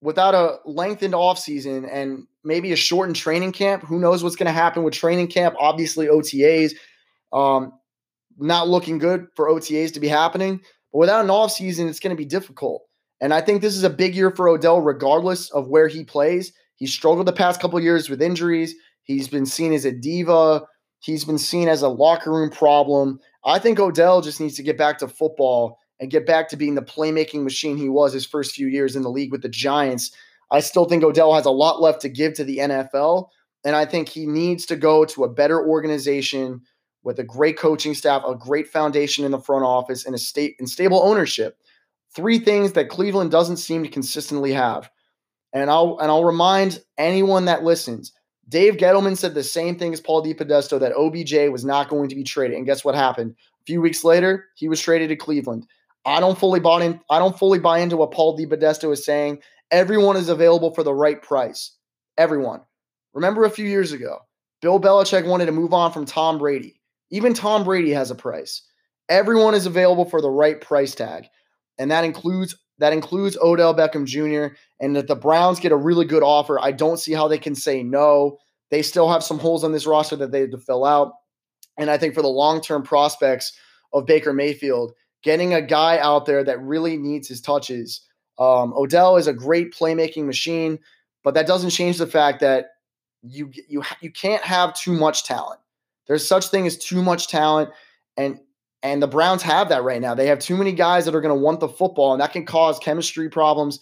without 0.00 0.34
a 0.34 0.58
lengthened 0.64 1.14
offseason 1.14 1.88
and 1.90 2.26
maybe 2.44 2.72
a 2.72 2.76
shortened 2.76 3.16
training 3.16 3.52
camp, 3.52 3.84
who 3.84 3.98
knows 3.98 4.22
what's 4.22 4.36
going 4.36 4.46
to 4.46 4.52
happen 4.52 4.82
with 4.82 4.94
training 4.94 5.28
camp? 5.28 5.54
Obviously, 5.58 6.06
OTAs 6.06 6.72
um, 7.32 7.72
not 8.38 8.68
looking 8.68 8.98
good 8.98 9.26
for 9.36 9.48
OTAs 9.48 9.92
to 9.94 10.00
be 10.00 10.08
happening. 10.08 10.60
But 10.92 10.98
without 10.98 11.24
an 11.24 11.30
offseason, 11.30 11.88
it's 11.88 12.00
going 12.00 12.14
to 12.14 12.20
be 12.20 12.24
difficult. 12.24 12.82
And 13.20 13.34
I 13.34 13.40
think 13.40 13.60
this 13.60 13.76
is 13.76 13.84
a 13.84 13.90
big 13.90 14.14
year 14.14 14.30
for 14.30 14.48
Odell, 14.48 14.80
regardless 14.80 15.50
of 15.50 15.68
where 15.68 15.88
he 15.88 16.04
plays. 16.04 16.52
He's 16.76 16.92
struggled 16.92 17.26
the 17.26 17.32
past 17.32 17.60
couple 17.60 17.78
years 17.80 18.08
with 18.08 18.22
injuries. 18.22 18.74
He's 19.02 19.28
been 19.28 19.46
seen 19.46 19.72
as 19.74 19.84
a 19.84 19.92
diva. 19.92 20.62
He's 21.00 21.24
been 21.24 21.38
seen 21.38 21.68
as 21.68 21.82
a 21.82 21.88
locker 21.88 22.32
room 22.32 22.50
problem. 22.50 23.20
I 23.44 23.58
think 23.58 23.78
Odell 23.78 24.22
just 24.22 24.40
needs 24.40 24.56
to 24.56 24.62
get 24.62 24.78
back 24.78 24.98
to 24.98 25.08
football 25.08 25.78
and 26.00 26.10
get 26.10 26.26
back 26.26 26.48
to 26.48 26.56
being 26.56 26.74
the 26.74 26.82
playmaking 26.82 27.44
machine 27.44 27.76
he 27.76 27.88
was 27.88 28.12
his 28.12 28.26
first 28.26 28.54
few 28.54 28.66
years 28.66 28.96
in 28.96 29.02
the 29.02 29.10
league 29.10 29.30
with 29.30 29.42
the 29.42 29.48
Giants. 29.48 30.10
I 30.50 30.60
still 30.60 30.86
think 30.86 31.04
Odell 31.04 31.34
has 31.34 31.46
a 31.46 31.50
lot 31.50 31.80
left 31.80 32.00
to 32.02 32.08
give 32.08 32.34
to 32.34 32.44
the 32.44 32.58
NFL. 32.58 33.28
And 33.64 33.76
I 33.76 33.84
think 33.84 34.08
he 34.08 34.26
needs 34.26 34.64
to 34.66 34.76
go 34.76 35.04
to 35.04 35.24
a 35.24 35.28
better 35.28 35.64
organization 35.64 36.62
with 37.02 37.18
a 37.18 37.24
great 37.24 37.58
coaching 37.58 37.94
staff, 37.94 38.22
a 38.26 38.34
great 38.34 38.68
foundation 38.68 39.24
in 39.24 39.30
the 39.30 39.38
front 39.38 39.64
office, 39.64 40.06
and 40.06 40.14
a 40.14 40.18
state 40.18 40.56
and 40.58 40.68
stable 40.68 41.02
ownership. 41.02 41.58
Three 42.14 42.38
things 42.38 42.72
that 42.72 42.88
Cleveland 42.88 43.30
doesn't 43.30 43.58
seem 43.58 43.82
to 43.82 43.88
consistently 43.88 44.52
have. 44.52 44.90
And 45.52 45.70
I'll 45.70 45.98
and 46.00 46.10
I'll 46.10 46.24
remind 46.24 46.82
anyone 46.96 47.44
that 47.46 47.64
listens. 47.64 48.12
Dave 48.48 48.76
Gettleman 48.76 49.16
said 49.16 49.34
the 49.34 49.44
same 49.44 49.78
thing 49.78 49.92
as 49.92 50.00
Paul 50.00 50.24
DePodesta 50.24 50.80
that 50.80 50.96
OBJ 50.96 51.52
was 51.52 51.64
not 51.64 51.88
going 51.88 52.08
to 52.08 52.16
be 52.16 52.24
traded. 52.24 52.56
And 52.56 52.66
guess 52.66 52.84
what 52.84 52.96
happened? 52.96 53.36
A 53.60 53.64
few 53.64 53.80
weeks 53.80 54.02
later, 54.02 54.46
he 54.56 54.68
was 54.68 54.80
traded 54.80 55.10
to 55.10 55.16
Cleveland. 55.16 55.66
I 56.10 56.20
don't 56.20 56.38
fully 56.38 56.60
buy 56.60 56.84
in. 56.84 57.00
I 57.08 57.18
don't 57.18 57.38
fully 57.38 57.58
buy 57.58 57.78
into 57.78 57.96
what 57.96 58.10
Paul 58.10 58.36
DePodesta 58.36 58.88
was 58.88 59.04
saying. 59.04 59.40
Everyone 59.70 60.16
is 60.16 60.28
available 60.28 60.74
for 60.74 60.82
the 60.82 60.94
right 60.94 61.22
price. 61.22 61.76
Everyone. 62.18 62.60
Remember 63.14 63.44
a 63.44 63.50
few 63.50 63.66
years 63.66 63.92
ago, 63.92 64.18
Bill 64.60 64.80
Belichick 64.80 65.26
wanted 65.26 65.46
to 65.46 65.52
move 65.52 65.72
on 65.72 65.92
from 65.92 66.06
Tom 66.06 66.38
Brady. 66.38 66.80
Even 67.10 67.34
Tom 67.34 67.64
Brady 67.64 67.90
has 67.90 68.10
a 68.10 68.14
price. 68.14 68.62
Everyone 69.08 69.54
is 69.54 69.66
available 69.66 70.04
for 70.04 70.20
the 70.20 70.30
right 70.30 70.60
price 70.60 70.94
tag, 70.94 71.26
and 71.78 71.90
that 71.90 72.04
includes 72.04 72.56
that 72.78 72.92
includes 72.92 73.36
Odell 73.40 73.74
Beckham 73.74 74.06
Jr. 74.06 74.54
And 74.80 74.96
that 74.96 75.06
the 75.06 75.16
Browns 75.16 75.60
get 75.60 75.72
a 75.72 75.76
really 75.76 76.06
good 76.06 76.22
offer, 76.22 76.58
I 76.58 76.72
don't 76.72 76.98
see 76.98 77.12
how 77.12 77.28
they 77.28 77.38
can 77.38 77.54
say 77.54 77.82
no. 77.82 78.38
They 78.70 78.82
still 78.82 79.10
have 79.10 79.22
some 79.22 79.38
holes 79.38 79.64
on 79.64 79.72
this 79.72 79.86
roster 79.86 80.16
that 80.16 80.32
they 80.32 80.40
have 80.40 80.50
to 80.52 80.58
fill 80.58 80.84
out, 80.84 81.12
and 81.78 81.90
I 81.90 81.98
think 81.98 82.14
for 82.14 82.22
the 82.22 82.28
long 82.28 82.60
term 82.60 82.82
prospects 82.82 83.52
of 83.92 84.06
Baker 84.06 84.32
Mayfield, 84.32 84.92
getting 85.22 85.54
a 85.54 85.62
guy 85.62 85.98
out 85.98 86.26
there 86.26 86.44
that 86.44 86.60
really 86.62 86.96
needs 86.96 87.28
his 87.28 87.40
touches. 87.40 88.02
Um, 88.38 88.72
Odell 88.74 89.16
is 89.16 89.26
a 89.26 89.32
great 89.32 89.74
playmaking 89.74 90.24
machine, 90.24 90.78
but 91.22 91.34
that 91.34 91.46
doesn't 91.46 91.70
change 91.70 91.98
the 91.98 92.06
fact 92.06 92.40
that 92.40 92.70
you 93.22 93.50
you 93.68 93.82
you 94.00 94.10
can't 94.10 94.42
have 94.42 94.74
too 94.74 94.92
much 94.92 95.24
talent. 95.24 95.60
There's 96.06 96.26
such 96.26 96.48
thing 96.48 96.66
as 96.66 96.78
too 96.78 97.02
much 97.02 97.28
talent, 97.28 97.70
and 98.16 98.40
and 98.82 99.02
the 99.02 99.08
Browns 99.08 99.42
have 99.42 99.68
that 99.68 99.82
right 99.82 100.00
now. 100.00 100.14
They 100.14 100.26
have 100.26 100.38
too 100.38 100.56
many 100.56 100.72
guys 100.72 101.04
that 101.04 101.14
are 101.14 101.20
going 101.20 101.36
to 101.36 101.40
want 101.40 101.60
the 101.60 101.68
football, 101.68 102.12
and 102.12 102.20
that 102.20 102.32
can 102.32 102.46
cause 102.46 102.78
chemistry 102.78 103.28
problems 103.28 103.80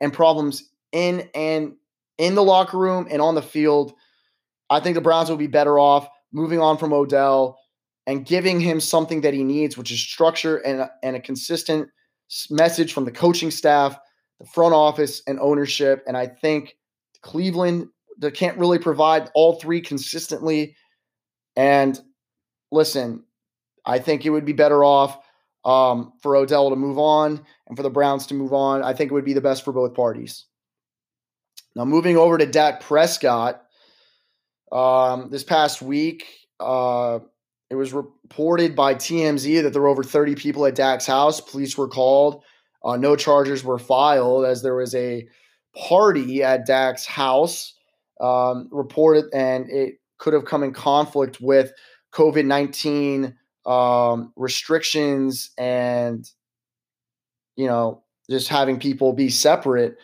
and 0.00 0.12
problems 0.12 0.70
in 0.92 1.28
and 1.34 1.74
in 2.16 2.34
the 2.34 2.42
locker 2.42 2.78
room 2.78 3.06
and 3.10 3.20
on 3.20 3.34
the 3.34 3.42
field. 3.42 3.92
I 4.70 4.80
think 4.80 4.94
the 4.94 5.00
Browns 5.00 5.28
will 5.28 5.36
be 5.36 5.46
better 5.46 5.78
off 5.78 6.08
moving 6.32 6.60
on 6.60 6.78
from 6.78 6.92
Odell 6.92 7.58
and 8.08 8.24
giving 8.24 8.58
him 8.58 8.80
something 8.80 9.20
that 9.20 9.34
he 9.34 9.44
needs, 9.44 9.76
which 9.76 9.92
is 9.92 10.00
structure 10.00 10.56
and 10.56 10.88
and 11.02 11.14
a 11.14 11.20
consistent 11.20 11.88
message 12.50 12.92
from 12.92 13.04
the 13.04 13.12
coaching 13.12 13.50
staff, 13.50 13.96
the 14.40 14.46
front 14.46 14.74
office, 14.74 15.22
and 15.26 15.38
ownership. 15.38 16.02
And 16.08 16.16
I 16.16 16.26
think 16.26 16.76
Cleveland 17.22 17.88
they 18.18 18.30
can't 18.32 18.58
really 18.58 18.78
provide 18.78 19.30
all 19.34 19.60
three 19.60 19.80
consistently. 19.80 20.74
And 21.54 22.00
listen, 22.72 23.24
I 23.84 23.98
think 23.98 24.24
it 24.24 24.30
would 24.30 24.46
be 24.46 24.54
better 24.54 24.82
off 24.82 25.18
um, 25.64 26.14
for 26.22 26.34
Odell 26.34 26.70
to 26.70 26.76
move 26.76 26.98
on 26.98 27.44
and 27.66 27.76
for 27.76 27.82
the 27.82 27.90
Browns 27.90 28.26
to 28.28 28.34
move 28.34 28.52
on. 28.52 28.82
I 28.82 28.94
think 28.94 29.10
it 29.10 29.14
would 29.14 29.24
be 29.24 29.34
the 29.34 29.40
best 29.40 29.64
for 29.64 29.72
both 29.72 29.94
parties. 29.94 30.46
Now, 31.76 31.84
moving 31.84 32.16
over 32.16 32.38
to 32.38 32.46
Dak 32.46 32.80
Prescott, 32.80 33.62
um, 34.72 35.28
this 35.30 35.44
past 35.44 35.80
week, 35.80 36.24
uh, 36.58 37.20
it 37.70 37.74
was 37.74 37.92
reported 37.92 38.74
by 38.74 38.94
TMZ 38.94 39.62
that 39.62 39.72
there 39.72 39.82
were 39.82 39.88
over 39.88 40.02
30 40.02 40.34
people 40.36 40.64
at 40.66 40.74
Dak's 40.74 41.06
house. 41.06 41.40
Police 41.40 41.76
were 41.76 41.88
called. 41.88 42.42
Uh, 42.84 42.96
no 42.96 43.16
charges 43.16 43.62
were 43.62 43.78
filed 43.78 44.46
as 44.46 44.62
there 44.62 44.76
was 44.76 44.94
a 44.94 45.26
party 45.76 46.42
at 46.42 46.64
Dak's 46.66 47.04
house 47.04 47.74
um, 48.20 48.68
reported, 48.70 49.26
and 49.34 49.68
it 49.70 50.00
could 50.18 50.32
have 50.32 50.44
come 50.44 50.62
in 50.62 50.72
conflict 50.72 51.40
with 51.40 51.72
COVID 52.12 52.46
19 52.46 53.36
um, 53.66 54.32
restrictions 54.36 55.50
and, 55.58 56.28
you 57.56 57.66
know, 57.66 58.02
just 58.30 58.48
having 58.48 58.78
people 58.78 59.12
be 59.12 59.28
separate. 59.28 59.96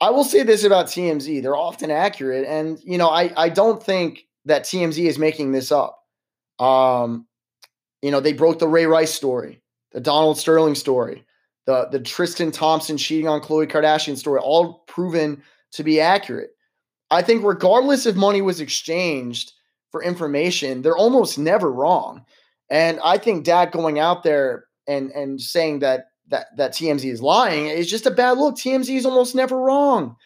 I 0.00 0.10
will 0.10 0.24
say 0.24 0.42
this 0.42 0.64
about 0.64 0.86
TMZ 0.86 1.40
they're 1.42 1.56
often 1.56 1.90
accurate. 1.90 2.46
And, 2.46 2.78
you 2.84 2.98
know, 2.98 3.08
I, 3.08 3.32
I 3.36 3.48
don't 3.48 3.82
think 3.82 4.26
that 4.44 4.64
TMZ 4.64 5.04
is 5.06 5.18
making 5.18 5.52
this 5.52 5.70
up. 5.70 6.05
Um, 6.58 7.26
you 8.02 8.10
know, 8.10 8.20
they 8.20 8.32
broke 8.32 8.58
the 8.58 8.68
Ray 8.68 8.86
Rice 8.86 9.12
story, 9.12 9.62
the 9.92 10.00
Donald 10.00 10.38
Sterling 10.38 10.74
story, 10.74 11.24
the, 11.66 11.88
the 11.90 12.00
Tristan 12.00 12.52
Thompson 12.52 12.96
cheating 12.96 13.28
on 13.28 13.40
Khloe 13.40 13.70
Kardashian 13.70 14.16
story, 14.16 14.40
all 14.40 14.84
proven 14.86 15.42
to 15.72 15.82
be 15.82 16.00
accurate. 16.00 16.50
I 17.10 17.22
think 17.22 17.44
regardless 17.44 18.06
if 18.06 18.16
money 18.16 18.42
was 18.42 18.60
exchanged 18.60 19.52
for 19.90 20.02
information, 20.02 20.82
they're 20.82 20.96
almost 20.96 21.38
never 21.38 21.70
wrong. 21.70 22.24
And 22.70 22.98
I 23.04 23.18
think 23.18 23.44
Dak 23.44 23.72
going 23.72 23.98
out 23.98 24.22
there 24.22 24.64
and 24.88 25.10
and 25.12 25.40
saying 25.40 25.80
that 25.80 26.08
that 26.28 26.46
that 26.56 26.72
TMZ 26.72 27.04
is 27.10 27.22
lying 27.22 27.66
is 27.66 27.88
just 27.88 28.06
a 28.06 28.10
bad 28.10 28.38
look. 28.38 28.56
TMZ 28.56 28.94
is 28.94 29.06
almost 29.06 29.34
never 29.34 29.58
wrong. 29.58 30.16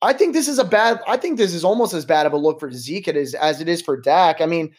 I 0.00 0.12
think 0.12 0.32
this 0.32 0.48
is 0.48 0.58
a 0.58 0.64
bad. 0.64 1.00
I 1.06 1.16
think 1.16 1.38
this 1.38 1.54
is 1.54 1.64
almost 1.64 1.94
as 1.94 2.04
bad 2.04 2.26
of 2.26 2.32
a 2.32 2.36
look 2.36 2.60
for 2.60 2.70
Zeke 2.70 3.08
as, 3.08 3.34
as 3.34 3.60
it 3.60 3.68
is 3.68 3.82
for 3.82 4.00
Dak. 4.00 4.40
I 4.40 4.46
mean, 4.46 4.72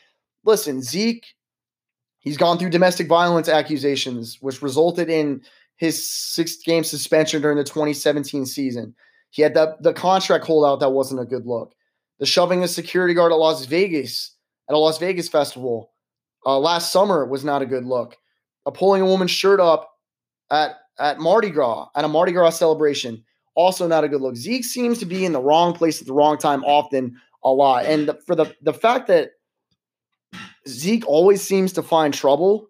listen, 0.46 0.82
Zeke, 0.82 1.26
he's 2.20 2.38
gone 2.38 2.58
through 2.58 2.70
domestic 2.70 3.08
violence 3.08 3.50
accusations, 3.50 4.38
which 4.42 4.62
resulted 4.62 5.10
in 5.10 5.42
his 5.78 6.10
six 6.10 6.58
game 6.58 6.84
suspension 6.84 7.42
during 7.42 7.58
the 7.58 7.64
2017 7.64 8.46
season. 8.46 8.96
He 9.32 9.42
had 9.42 9.54
the, 9.54 9.78
the 9.80 9.94
contract 9.94 10.46
holdout 10.46 10.80
that 10.80 10.90
wasn't 10.90 11.22
a 11.22 11.26
good 11.26 11.46
look. 11.46 11.74
The 12.20 12.26
shoving 12.26 12.64
a 12.64 12.68
security 12.68 13.14
guard 13.14 13.32
at 13.32 13.38
Las 13.38 13.66
Vegas 13.66 14.36
at 14.70 14.76
a 14.76 14.78
Las 14.78 14.98
Vegas 14.98 15.30
festival 15.30 15.92
uh, 16.46 16.60
last 16.60 16.92
summer 16.92 17.26
was 17.26 17.44
not 17.44 17.62
a 17.62 17.66
good 17.66 17.86
look. 17.86 18.18
Uh, 18.66 18.72
pulling 18.72 19.02
a 19.02 19.06
woman's 19.06 19.32
shirt 19.32 19.60
up 19.60 19.90
at 20.52 20.76
at 21.00 21.20
Mardi 21.20 21.50
Gras 21.50 21.88
at 21.96 22.04
a 22.04 22.10
Mardi 22.10 22.34
Gras 22.34 22.52
celebration 22.52 23.24
also 23.60 23.88
not 23.88 24.06
a 24.06 24.10
good 24.10 24.22
look. 24.22 24.38
Zeke 24.38 24.64
seems 24.64 25.00
to 25.00 25.06
be 25.06 25.26
in 25.26 25.34
the 25.34 25.42
wrong 25.42 25.74
place 25.74 26.00
at 26.00 26.08
the 26.08 26.14
wrong 26.14 26.38
time 26.38 26.64
often 26.64 27.20
a 27.44 27.52
lot, 27.52 27.86
and 27.86 28.08
the, 28.08 28.14
for 28.26 28.34
the 28.34 28.54
the 28.62 28.74
fact 28.74 29.08
that 29.08 29.32
Zeke 30.70 31.08
always 31.08 31.42
seems 31.42 31.74
to 31.74 31.84
find 31.84 32.14
trouble 32.14 32.68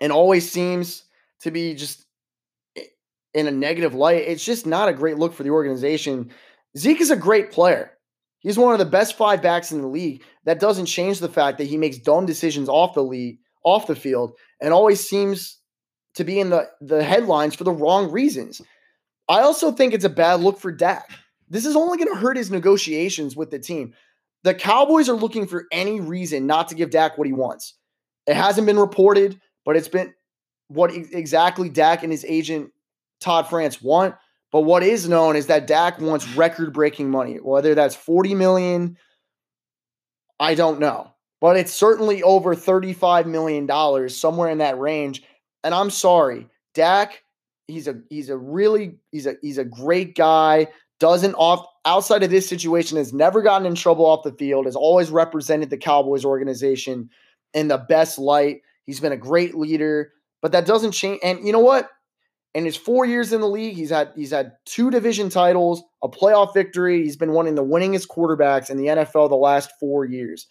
and 0.00 0.12
always 0.12 0.50
seems 0.50 1.04
to 1.40 1.50
be 1.50 1.74
just 1.74 2.06
in 3.34 3.46
a 3.46 3.50
negative 3.50 3.94
light, 3.94 4.24
it's 4.26 4.44
just 4.44 4.66
not 4.66 4.88
a 4.88 4.94
great 4.94 5.18
look 5.18 5.34
for 5.34 5.42
the 5.42 5.50
organization. 5.50 6.30
Zeke 6.76 7.02
is 7.02 7.10
a 7.10 7.16
great 7.16 7.52
player. 7.52 7.92
He's 8.38 8.58
one 8.58 8.72
of 8.72 8.78
the 8.78 8.86
best 8.86 9.16
five 9.18 9.42
backs 9.42 9.72
in 9.72 9.82
the 9.82 9.88
league. 9.88 10.22
That 10.44 10.58
doesn't 10.58 10.86
change 10.86 11.18
the 11.18 11.28
fact 11.28 11.58
that 11.58 11.66
he 11.66 11.76
makes 11.76 11.98
dumb 11.98 12.24
decisions 12.24 12.68
off 12.68 12.94
the 12.94 13.04
league, 13.04 13.38
off 13.62 13.88
the 13.88 13.94
field, 13.94 14.32
and 14.60 14.72
always 14.72 15.06
seems 15.06 15.58
to 16.14 16.24
be 16.24 16.40
in 16.40 16.48
the, 16.48 16.66
the 16.80 17.04
headlines 17.04 17.54
for 17.54 17.64
the 17.64 17.72
wrong 17.72 18.10
reasons. 18.10 18.62
I 19.28 19.40
also 19.40 19.70
think 19.70 19.92
it's 19.92 20.04
a 20.04 20.10
bad 20.10 20.40
look 20.40 20.58
for 20.58 20.72
Dak. 20.72 21.10
This 21.50 21.66
is 21.66 21.76
only 21.76 21.98
going 21.98 22.14
to 22.14 22.20
hurt 22.20 22.38
his 22.38 22.50
negotiations 22.50 23.36
with 23.36 23.50
the 23.50 23.58
team. 23.58 23.92
The 24.46 24.54
Cowboys 24.54 25.08
are 25.08 25.16
looking 25.16 25.48
for 25.48 25.66
any 25.72 26.00
reason 26.00 26.46
not 26.46 26.68
to 26.68 26.76
give 26.76 26.90
Dak 26.90 27.18
what 27.18 27.26
he 27.26 27.32
wants. 27.32 27.74
It 28.28 28.36
hasn't 28.36 28.64
been 28.64 28.78
reported, 28.78 29.40
but 29.64 29.74
it's 29.74 29.88
been 29.88 30.14
what 30.68 30.94
exactly 30.94 31.68
Dak 31.68 32.04
and 32.04 32.12
his 32.12 32.24
agent 32.24 32.70
Todd 33.20 33.48
France 33.48 33.82
want. 33.82 34.14
But 34.52 34.60
what 34.60 34.84
is 34.84 35.08
known 35.08 35.34
is 35.34 35.48
that 35.48 35.66
Dak 35.66 36.00
wants 36.00 36.28
record-breaking 36.36 37.10
money. 37.10 37.38
Whether 37.38 37.74
that's 37.74 37.96
40 37.96 38.36
million, 38.36 38.96
I 40.38 40.54
don't 40.54 40.78
know. 40.78 41.10
But 41.40 41.56
it's 41.56 41.72
certainly 41.72 42.22
over 42.22 42.54
$35 42.54 43.26
million, 43.26 44.08
somewhere 44.08 44.48
in 44.48 44.58
that 44.58 44.78
range. 44.78 45.24
And 45.64 45.74
I'm 45.74 45.90
sorry, 45.90 46.46
Dak, 46.72 47.24
he's 47.66 47.88
a 47.88 47.96
he's 48.10 48.30
a 48.30 48.36
really 48.36 48.98
he's 49.10 49.26
a 49.26 49.34
he's 49.42 49.58
a 49.58 49.64
great 49.64 50.14
guy. 50.14 50.68
Doesn't 50.98 51.34
off 51.34 51.66
outside 51.84 52.22
of 52.22 52.30
this 52.30 52.48
situation 52.48 52.96
has 52.96 53.12
never 53.12 53.42
gotten 53.42 53.66
in 53.66 53.74
trouble 53.74 54.06
off 54.06 54.24
the 54.24 54.32
field, 54.32 54.66
has 54.66 54.76
always 54.76 55.10
represented 55.10 55.70
the 55.70 55.76
Cowboys 55.76 56.24
organization 56.24 57.10
in 57.54 57.68
the 57.68 57.78
best 57.78 58.18
light. 58.18 58.60
He's 58.84 59.00
been 59.00 59.12
a 59.12 59.16
great 59.16 59.54
leader, 59.54 60.12
but 60.42 60.52
that 60.52 60.66
doesn't 60.66 60.92
change. 60.92 61.20
And 61.22 61.44
you 61.46 61.52
know 61.52 61.60
what? 61.60 61.88
In 62.54 62.64
his 62.64 62.76
four 62.76 63.04
years 63.04 63.32
in 63.32 63.42
the 63.42 63.48
league, 63.48 63.76
he's 63.76 63.90
had 63.90 64.12
he's 64.16 64.30
had 64.30 64.52
two 64.64 64.90
division 64.90 65.28
titles, 65.28 65.82
a 66.02 66.08
playoff 66.08 66.54
victory. 66.54 67.02
He's 67.02 67.16
been 67.16 67.32
one 67.32 67.46
of 67.46 67.54
the 67.54 67.64
winningest 67.64 68.08
quarterbacks 68.08 68.70
in 68.70 68.78
the 68.78 68.86
NFL 68.86 69.28
the 69.28 69.36
last 69.36 69.70
four 69.78 70.06
years. 70.06 70.46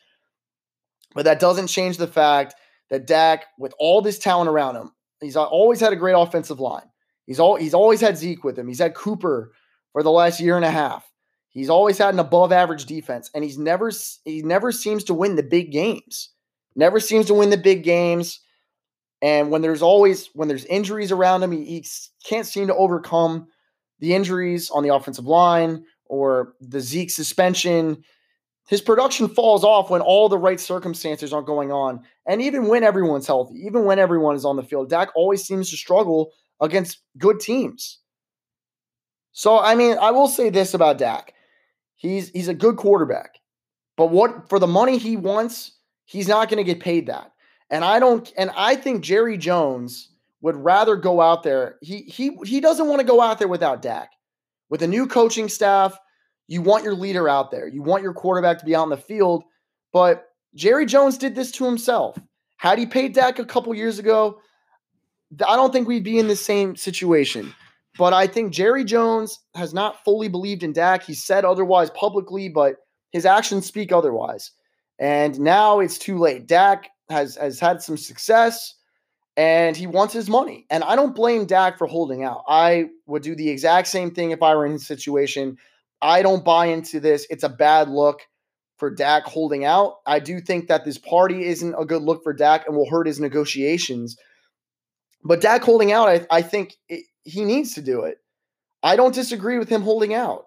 But 1.15 1.25
that 1.25 1.39
doesn't 1.39 1.67
change 1.67 1.97
the 1.97 2.07
fact 2.07 2.53
that 2.91 3.07
Dak, 3.07 3.45
with 3.57 3.73
all 3.79 4.01
this 4.01 4.19
talent 4.19 4.49
around 4.49 4.75
him, 4.75 4.91
he's 5.21 5.35
always 5.35 5.79
had 5.79 5.93
a 5.93 5.95
great 5.95 6.13
offensive 6.13 6.59
line. 6.59 6.85
He's 7.25 7.39
all 7.39 7.55
he's 7.55 7.73
always 7.73 8.01
had 8.01 8.17
Zeke 8.17 8.43
with 8.43 8.59
him. 8.59 8.67
He's 8.67 8.79
had 8.79 8.93
Cooper 8.93 9.51
for 9.95 10.03
the 10.03 10.11
last 10.11 10.41
year 10.41 10.57
and 10.57 10.65
a 10.65 10.71
half. 10.71 11.09
He's 11.47 11.69
always 11.69 11.97
had 11.97 12.13
an 12.13 12.19
above 12.19 12.51
average 12.51 12.85
defense, 12.85 13.31
and 13.33 13.45
he's 13.45 13.57
never 13.57 13.89
he 14.25 14.41
never 14.41 14.73
seems 14.73 15.05
to 15.05 15.13
win 15.13 15.37
the 15.37 15.43
big 15.43 15.71
games. 15.71 16.31
Never 16.75 16.99
seems 16.99 17.27
to 17.27 17.33
win 17.33 17.49
the 17.49 17.55
big 17.55 17.85
games. 17.85 18.41
And 19.21 19.51
when 19.51 19.61
there's 19.61 19.81
always 19.81 20.29
when 20.33 20.49
there's 20.49 20.65
injuries 20.65 21.13
around 21.13 21.43
him, 21.43 21.53
he, 21.53 21.63
he 21.63 21.85
can't 22.25 22.45
seem 22.45 22.67
to 22.67 22.75
overcome 22.75 23.47
the 23.99 24.13
injuries 24.13 24.69
on 24.69 24.83
the 24.83 24.93
offensive 24.93 25.27
line 25.27 25.85
or 26.07 26.55
the 26.59 26.81
Zeke 26.81 27.09
suspension. 27.09 28.03
His 28.67 28.81
production 28.81 29.29
falls 29.29 29.63
off 29.63 29.89
when 29.89 30.01
all 30.01 30.27
the 30.27 30.37
right 30.37 30.59
circumstances 30.59 31.31
aren't 31.31 31.47
going 31.47 31.71
on. 31.71 32.01
And 32.27 32.41
even 32.41 32.67
when 32.67 32.83
everyone's 32.83 33.27
healthy, 33.27 33.59
even 33.65 33.85
when 33.85 33.99
everyone 33.99 34.35
is 34.35 34.43
on 34.43 34.57
the 34.57 34.63
field, 34.63 34.89
Dak 34.89 35.15
always 35.15 35.45
seems 35.45 35.69
to 35.69 35.77
struggle 35.77 36.33
against 36.59 36.99
good 37.17 37.39
teams. 37.39 37.99
So, 39.37 39.59
I 39.59 39.75
mean, 39.75 39.97
I 39.97 40.11
will 40.11 40.29
say 40.29 40.49
this 40.49 40.73
about 40.73 40.97
Dak. 40.97 41.33
He's 41.97 42.29
he's 42.29 42.47
a 42.47 42.53
good 42.53 42.77
quarterback. 42.77 43.39
But 43.97 44.07
what 44.07 44.47
for 44.47 44.59
the 44.59 44.67
money 44.67 44.97
he 44.97 45.17
wants, 45.17 45.73
he's 46.05 46.29
not 46.29 46.47
going 46.47 46.57
to 46.57 46.63
get 46.63 46.81
paid 46.81 47.07
that. 47.07 47.33
And 47.69 47.83
I 47.83 47.99
don't 47.99 48.31
and 48.37 48.49
I 48.55 48.77
think 48.77 49.03
Jerry 49.03 49.37
Jones 49.37 50.09
would 50.39 50.55
rather 50.55 50.95
go 50.95 51.19
out 51.19 51.43
there. 51.43 51.75
He 51.81 52.03
he 52.03 52.37
he 52.45 52.61
doesn't 52.61 52.87
want 52.87 53.01
to 53.01 53.05
go 53.05 53.19
out 53.19 53.37
there 53.37 53.49
without 53.49 53.81
Dak. 53.81 54.11
With 54.69 54.81
a 54.83 54.87
new 54.87 55.05
coaching 55.05 55.49
staff, 55.49 55.99
you 56.47 56.61
want 56.61 56.85
your 56.85 56.95
leader 56.95 57.27
out 57.27 57.51
there. 57.51 57.67
You 57.67 57.81
want 57.81 58.03
your 58.03 58.13
quarterback 58.13 58.59
to 58.59 58.65
be 58.65 58.73
out 58.73 58.83
in 58.83 58.89
the 58.89 58.97
field. 58.97 59.43
But 59.91 60.29
Jerry 60.55 60.85
Jones 60.85 61.17
did 61.17 61.35
this 61.35 61.51
to 61.53 61.65
himself. 61.65 62.17
Had 62.55 62.79
he 62.79 62.85
paid 62.85 63.13
Dak 63.13 63.37
a 63.39 63.45
couple 63.45 63.75
years 63.75 63.99
ago, 63.99 64.39
I 65.45 65.57
don't 65.57 65.73
think 65.73 65.89
we'd 65.89 66.05
be 66.05 66.19
in 66.19 66.29
the 66.29 66.37
same 66.37 66.77
situation. 66.77 67.53
But 67.97 68.13
I 68.13 68.27
think 68.27 68.53
Jerry 68.53 68.83
Jones 68.83 69.39
has 69.55 69.73
not 69.73 70.03
fully 70.03 70.27
believed 70.27 70.63
in 70.63 70.73
Dak. 70.73 71.03
He 71.03 71.13
said 71.13 71.45
otherwise 71.45 71.89
publicly, 71.91 72.49
but 72.49 72.75
his 73.11 73.25
actions 73.25 73.65
speak 73.65 73.91
otherwise. 73.91 74.51
And 74.99 75.39
now 75.39 75.79
it's 75.79 75.97
too 75.97 76.17
late. 76.17 76.47
Dak 76.47 76.89
has 77.09 77.35
has 77.35 77.59
had 77.59 77.81
some 77.81 77.97
success 77.97 78.75
and 79.37 79.75
he 79.75 79.87
wants 79.87 80.13
his 80.13 80.29
money. 80.29 80.65
And 80.69 80.83
I 80.83 80.95
don't 80.95 81.15
blame 81.15 81.45
Dak 81.45 81.77
for 81.77 81.87
holding 81.87 82.23
out. 82.23 82.43
I 82.47 82.85
would 83.05 83.21
do 83.21 83.35
the 83.35 83.49
exact 83.49 83.87
same 83.87 84.11
thing 84.11 84.31
if 84.31 84.41
I 84.41 84.55
were 84.55 84.65
in 84.65 84.73
his 84.73 84.87
situation. 84.87 85.57
I 86.01 86.21
don't 86.21 86.45
buy 86.45 86.67
into 86.67 86.99
this. 86.99 87.27
It's 87.29 87.43
a 87.43 87.49
bad 87.49 87.89
look 87.89 88.21
for 88.77 88.89
Dak 88.91 89.23
holding 89.25 89.65
out. 89.65 89.95
I 90.05 90.19
do 90.19 90.39
think 90.39 90.67
that 90.67 90.85
this 90.85 90.97
party 90.97 91.45
isn't 91.45 91.75
a 91.77 91.85
good 91.85 92.01
look 92.01 92.23
for 92.23 92.33
Dak 92.33 92.67
and 92.67 92.75
will 92.75 92.89
hurt 92.89 93.07
his 93.07 93.19
negotiations. 93.19 94.17
But 95.23 95.41
Dak 95.41 95.63
holding 95.63 95.91
out, 95.91 96.07
I, 96.07 96.25
I 96.29 96.41
think 96.41 96.75
it, 96.87 97.05
he 97.25 97.43
needs 97.43 97.73
to 97.73 97.81
do 97.81 98.03
it. 98.03 98.19
I 98.81 98.95
don't 98.95 99.13
disagree 99.13 99.57
with 99.57 99.67
him 99.67 99.81
holding 99.81 100.13
out. 100.13 100.45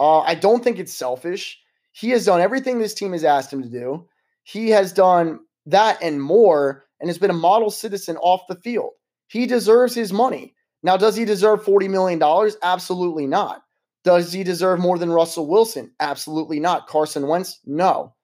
Uh, 0.00 0.20
I 0.20 0.34
don't 0.34 0.64
think 0.64 0.78
it's 0.78 0.94
selfish. 0.94 1.60
He 1.92 2.10
has 2.10 2.24
done 2.24 2.40
everything 2.40 2.78
this 2.78 2.94
team 2.94 3.12
has 3.12 3.24
asked 3.24 3.52
him 3.52 3.62
to 3.62 3.68
do. 3.68 4.08
He 4.44 4.70
has 4.70 4.92
done 4.92 5.40
that 5.66 5.98
and 6.02 6.22
more 6.22 6.84
and 7.00 7.08
has 7.08 7.18
been 7.18 7.30
a 7.30 7.34
model 7.34 7.70
citizen 7.70 8.16
off 8.18 8.46
the 8.48 8.56
field. 8.56 8.92
He 9.28 9.46
deserves 9.46 9.94
his 9.94 10.12
money. 10.12 10.54
Now, 10.82 10.96
does 10.96 11.16
he 11.16 11.24
deserve 11.24 11.64
$40 11.64 11.90
million? 11.90 12.22
Absolutely 12.62 13.26
not. 13.26 13.62
Does 14.04 14.32
he 14.32 14.44
deserve 14.44 14.80
more 14.80 14.98
than 14.98 15.10
Russell 15.10 15.46
Wilson? 15.46 15.90
Absolutely 15.98 16.60
not. 16.60 16.86
Carson 16.86 17.26
Wentz? 17.26 17.58
No. 17.64 18.14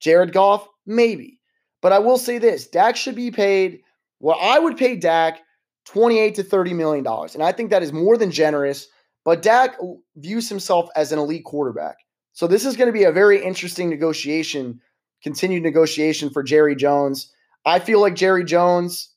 Jared 0.00 0.32
Goff? 0.32 0.68
Maybe. 0.86 1.40
But 1.80 1.92
I 1.92 1.98
will 1.98 2.18
say 2.18 2.38
this 2.38 2.66
Dak 2.66 2.96
should 2.96 3.14
be 3.14 3.30
paid 3.30 3.80
what 4.18 4.36
I 4.36 4.58
would 4.58 4.76
pay 4.76 4.96
Dak 4.96 5.40
28 5.86 6.34
to 6.36 6.42
30 6.42 6.74
million 6.74 7.04
dollars. 7.04 7.34
And 7.34 7.42
I 7.42 7.52
think 7.52 7.70
that 7.70 7.82
is 7.82 7.92
more 7.92 8.16
than 8.16 8.30
generous, 8.30 8.86
but 9.24 9.42
Dak 9.42 9.76
views 10.16 10.48
himself 10.48 10.88
as 10.94 11.12
an 11.12 11.18
elite 11.18 11.44
quarterback. 11.44 11.96
So 12.32 12.46
this 12.46 12.64
is 12.64 12.76
going 12.76 12.86
to 12.86 12.92
be 12.92 13.04
a 13.04 13.12
very 13.12 13.42
interesting 13.42 13.90
negotiation, 13.90 14.80
continued 15.22 15.62
negotiation 15.62 16.30
for 16.30 16.42
Jerry 16.42 16.76
Jones. 16.76 17.32
I 17.64 17.78
feel 17.78 18.00
like 18.00 18.14
Jerry 18.14 18.44
Jones 18.44 19.12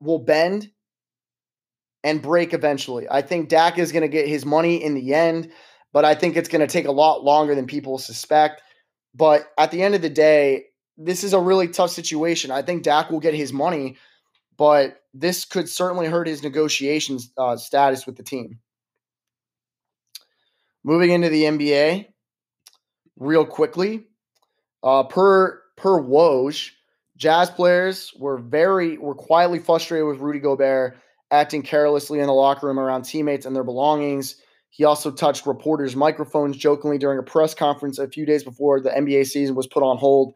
will 0.00 0.18
bend 0.18 0.70
and 2.04 2.22
break 2.22 2.52
eventually. 2.54 3.06
I 3.10 3.22
think 3.22 3.48
Dak 3.48 3.78
is 3.78 3.92
going 3.92 4.02
to 4.02 4.08
get 4.08 4.28
his 4.28 4.44
money 4.44 4.82
in 4.82 4.94
the 4.94 5.14
end, 5.14 5.52
but 5.92 6.04
I 6.04 6.14
think 6.14 6.36
it's 6.36 6.48
going 6.48 6.66
to 6.66 6.72
take 6.72 6.86
a 6.86 6.92
lot 6.92 7.22
longer 7.22 7.54
than 7.54 7.66
people 7.66 7.98
suspect. 7.98 8.62
But 9.14 9.46
at 9.58 9.70
the 9.70 9.82
end 9.82 9.94
of 9.94 10.02
the 10.02 10.10
day, 10.10 10.64
this 10.96 11.24
is 11.24 11.32
a 11.32 11.40
really 11.40 11.68
tough 11.68 11.90
situation. 11.90 12.50
I 12.50 12.62
think 12.62 12.82
Dak 12.82 13.10
will 13.10 13.20
get 13.20 13.34
his 13.34 13.52
money, 13.52 13.96
but 14.56 15.02
this 15.14 15.44
could 15.44 15.68
certainly 15.68 16.06
hurt 16.06 16.26
his 16.26 16.42
negotiations 16.42 17.30
uh, 17.36 17.56
status 17.56 18.06
with 18.06 18.16
the 18.16 18.22
team. 18.22 18.58
Moving 20.84 21.10
into 21.10 21.28
the 21.28 21.44
NBA, 21.44 22.06
real 23.16 23.46
quickly, 23.46 24.04
uh, 24.82 25.04
per 25.04 25.62
per 25.76 26.00
Woj, 26.00 26.70
Jazz 27.16 27.50
players 27.50 28.12
were 28.18 28.38
very 28.38 28.98
were 28.98 29.14
quietly 29.14 29.58
frustrated 29.58 30.06
with 30.06 30.18
Rudy 30.18 30.40
Gobert 30.40 30.96
acting 31.30 31.62
carelessly 31.62 32.20
in 32.20 32.26
the 32.26 32.32
locker 32.32 32.66
room 32.66 32.78
around 32.78 33.02
teammates 33.02 33.46
and 33.46 33.56
their 33.56 33.64
belongings. 33.64 34.36
He 34.70 34.84
also 34.84 35.10
touched 35.10 35.46
reporters' 35.46 35.94
microphones 35.94 36.56
jokingly 36.56 36.98
during 36.98 37.18
a 37.18 37.22
press 37.22 37.54
conference 37.54 37.98
a 37.98 38.08
few 38.08 38.26
days 38.26 38.42
before 38.42 38.80
the 38.80 38.90
NBA 38.90 39.26
season 39.26 39.54
was 39.54 39.66
put 39.66 39.82
on 39.82 39.98
hold. 39.98 40.34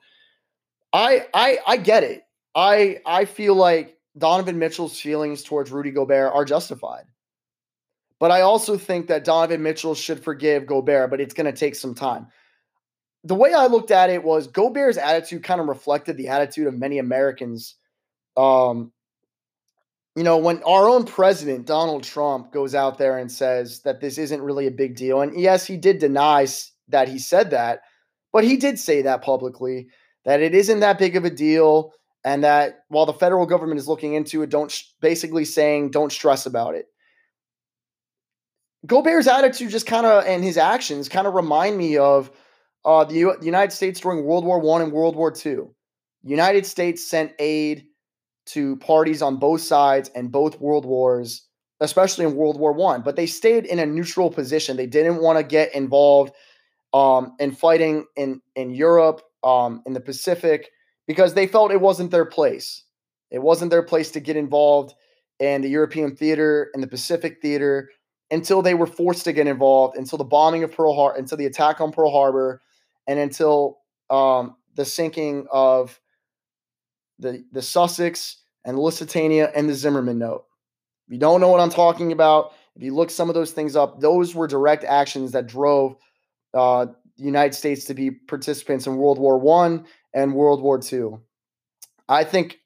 I 0.92 1.26
I 1.34 1.58
I 1.66 1.76
get 1.78 2.04
it. 2.04 2.22
I 2.54 2.98
I 3.04 3.24
feel 3.24 3.54
like 3.54 3.95
Donovan 4.16 4.58
Mitchell's 4.58 5.00
feelings 5.00 5.42
towards 5.42 5.70
Rudy 5.70 5.90
Gobert 5.90 6.32
are 6.32 6.44
justified. 6.44 7.04
But 8.18 8.30
I 8.30 8.40
also 8.40 8.78
think 8.78 9.08
that 9.08 9.24
Donovan 9.24 9.62
Mitchell 9.62 9.94
should 9.94 10.24
forgive 10.24 10.66
Gobert, 10.66 11.10
but 11.10 11.20
it's 11.20 11.34
going 11.34 11.52
to 11.52 11.58
take 11.58 11.74
some 11.74 11.94
time. 11.94 12.28
The 13.24 13.34
way 13.34 13.52
I 13.52 13.66
looked 13.66 13.90
at 13.90 14.08
it 14.08 14.24
was 14.24 14.46
Gobert's 14.46 14.96
attitude 14.96 15.42
kind 15.42 15.60
of 15.60 15.66
reflected 15.66 16.16
the 16.16 16.28
attitude 16.28 16.66
of 16.66 16.74
many 16.74 16.98
Americans 16.98 17.74
um, 18.36 18.92
you 20.16 20.22
know, 20.22 20.38
when 20.38 20.62
our 20.62 20.88
own 20.88 21.04
president, 21.04 21.66
Donald 21.66 22.02
Trump, 22.02 22.50
goes 22.50 22.74
out 22.74 22.96
there 22.96 23.18
and 23.18 23.30
says 23.30 23.82
that 23.82 24.00
this 24.00 24.16
isn't 24.16 24.42
really 24.42 24.66
a 24.66 24.70
big 24.70 24.96
deal, 24.96 25.20
and 25.20 25.38
yes, 25.38 25.66
he 25.66 25.76
did 25.76 25.98
deny 25.98 26.46
that 26.88 27.08
he 27.08 27.18
said 27.18 27.50
that, 27.50 27.80
but 28.32 28.42
he 28.42 28.56
did 28.56 28.78
say 28.78 29.02
that 29.02 29.22
publicly 29.22 29.88
that 30.24 30.40
it 30.40 30.54
isn't 30.54 30.80
that 30.80 30.98
big 30.98 31.16
of 31.16 31.24
a 31.24 31.30
deal, 31.30 31.92
and 32.26 32.42
that 32.42 32.80
while 32.88 33.06
the 33.06 33.12
federal 33.12 33.46
government 33.46 33.78
is 33.78 33.86
looking 33.86 34.14
into 34.14 34.42
it, 34.42 34.50
don't 34.50 34.76
basically 35.00 35.44
saying 35.44 35.92
don't 35.92 36.10
stress 36.10 36.44
about 36.44 36.74
it. 36.74 36.86
Gobert's 38.84 39.28
attitude 39.28 39.70
just 39.70 39.86
kind 39.86 40.04
of 40.04 40.24
and 40.26 40.42
his 40.42 40.58
actions 40.58 41.08
kind 41.08 41.28
of 41.28 41.34
remind 41.34 41.78
me 41.78 41.96
of 41.96 42.30
uh, 42.84 43.04
the, 43.04 43.14
U- 43.14 43.36
the 43.38 43.46
United 43.46 43.72
States 43.72 44.00
during 44.00 44.24
World 44.24 44.44
War 44.44 44.60
One 44.60 44.82
and 44.82 44.92
World 44.92 45.14
War 45.14 45.30
Two. 45.30 45.72
United 46.24 46.66
States 46.66 47.08
sent 47.08 47.32
aid 47.38 47.84
to 48.46 48.76
parties 48.78 49.22
on 49.22 49.36
both 49.36 49.60
sides 49.60 50.10
and 50.14 50.32
both 50.32 50.60
world 50.60 50.84
wars, 50.84 51.46
especially 51.80 52.24
in 52.24 52.34
World 52.34 52.58
War 52.58 52.72
One. 52.72 53.02
But 53.02 53.14
they 53.14 53.26
stayed 53.26 53.66
in 53.66 53.78
a 53.78 53.86
neutral 53.86 54.30
position. 54.30 54.76
They 54.76 54.86
didn't 54.86 55.22
want 55.22 55.38
to 55.38 55.44
get 55.44 55.74
involved 55.76 56.32
um, 56.92 57.36
in 57.38 57.52
fighting 57.52 58.06
in 58.16 58.40
in 58.56 58.70
Europe, 58.70 59.22
um, 59.44 59.82
in 59.86 59.92
the 59.92 60.00
Pacific, 60.00 60.70
because 61.06 61.34
they 61.34 61.46
felt 61.46 61.72
it 61.72 61.80
wasn't 61.80 62.10
their 62.10 62.24
place. 62.24 62.84
It 63.30 63.40
wasn't 63.40 63.70
their 63.70 63.82
place 63.82 64.10
to 64.12 64.20
get 64.20 64.36
involved 64.36 64.94
in 65.38 65.62
the 65.62 65.68
European 65.68 66.16
theater 66.16 66.70
and 66.74 66.82
the 66.82 66.88
Pacific 66.88 67.38
theater 67.42 67.90
until 68.30 68.62
they 68.62 68.74
were 68.74 68.86
forced 68.86 69.24
to 69.24 69.32
get 69.32 69.46
involved, 69.46 69.96
until 69.96 70.18
the 70.18 70.24
bombing 70.24 70.64
of 70.64 70.72
Pearl 70.72 70.94
Harbor, 70.94 71.18
until 71.18 71.38
the 71.38 71.46
attack 71.46 71.80
on 71.80 71.92
Pearl 71.92 72.10
Harbor, 72.10 72.60
and 73.06 73.18
until 73.18 73.78
um, 74.10 74.56
the 74.74 74.84
sinking 74.84 75.46
of 75.52 76.00
the, 77.18 77.44
the 77.52 77.62
Sussex 77.62 78.42
and 78.64 78.76
the 78.76 78.80
Lusitania 78.80 79.50
and 79.54 79.68
the 79.68 79.74
Zimmerman 79.74 80.18
note. 80.18 80.44
If 81.06 81.12
you 81.12 81.18
don't 81.18 81.40
know 81.40 81.48
what 81.48 81.60
I'm 81.60 81.70
talking 81.70 82.10
about, 82.10 82.52
if 82.74 82.82
you 82.82 82.94
look 82.94 83.10
some 83.10 83.28
of 83.28 83.34
those 83.34 83.52
things 83.52 83.76
up, 83.76 84.00
those 84.00 84.34
were 84.34 84.48
direct 84.48 84.84
actions 84.84 85.32
that 85.32 85.46
drove 85.46 85.96
uh, 86.52 86.86
the 87.16 87.24
United 87.24 87.54
States 87.54 87.84
to 87.86 87.94
be 87.94 88.10
participants 88.10 88.86
in 88.86 88.96
World 88.96 89.18
War 89.18 89.38
One 89.38 89.86
and 90.14 90.34
World 90.34 90.62
War 90.62 90.78
Two. 90.78 91.20
I 92.08 92.24
think 92.24 92.60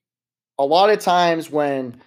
a 0.58 0.64
lot 0.64 0.90
of 0.90 0.98
times 0.98 1.50
when 1.50 2.00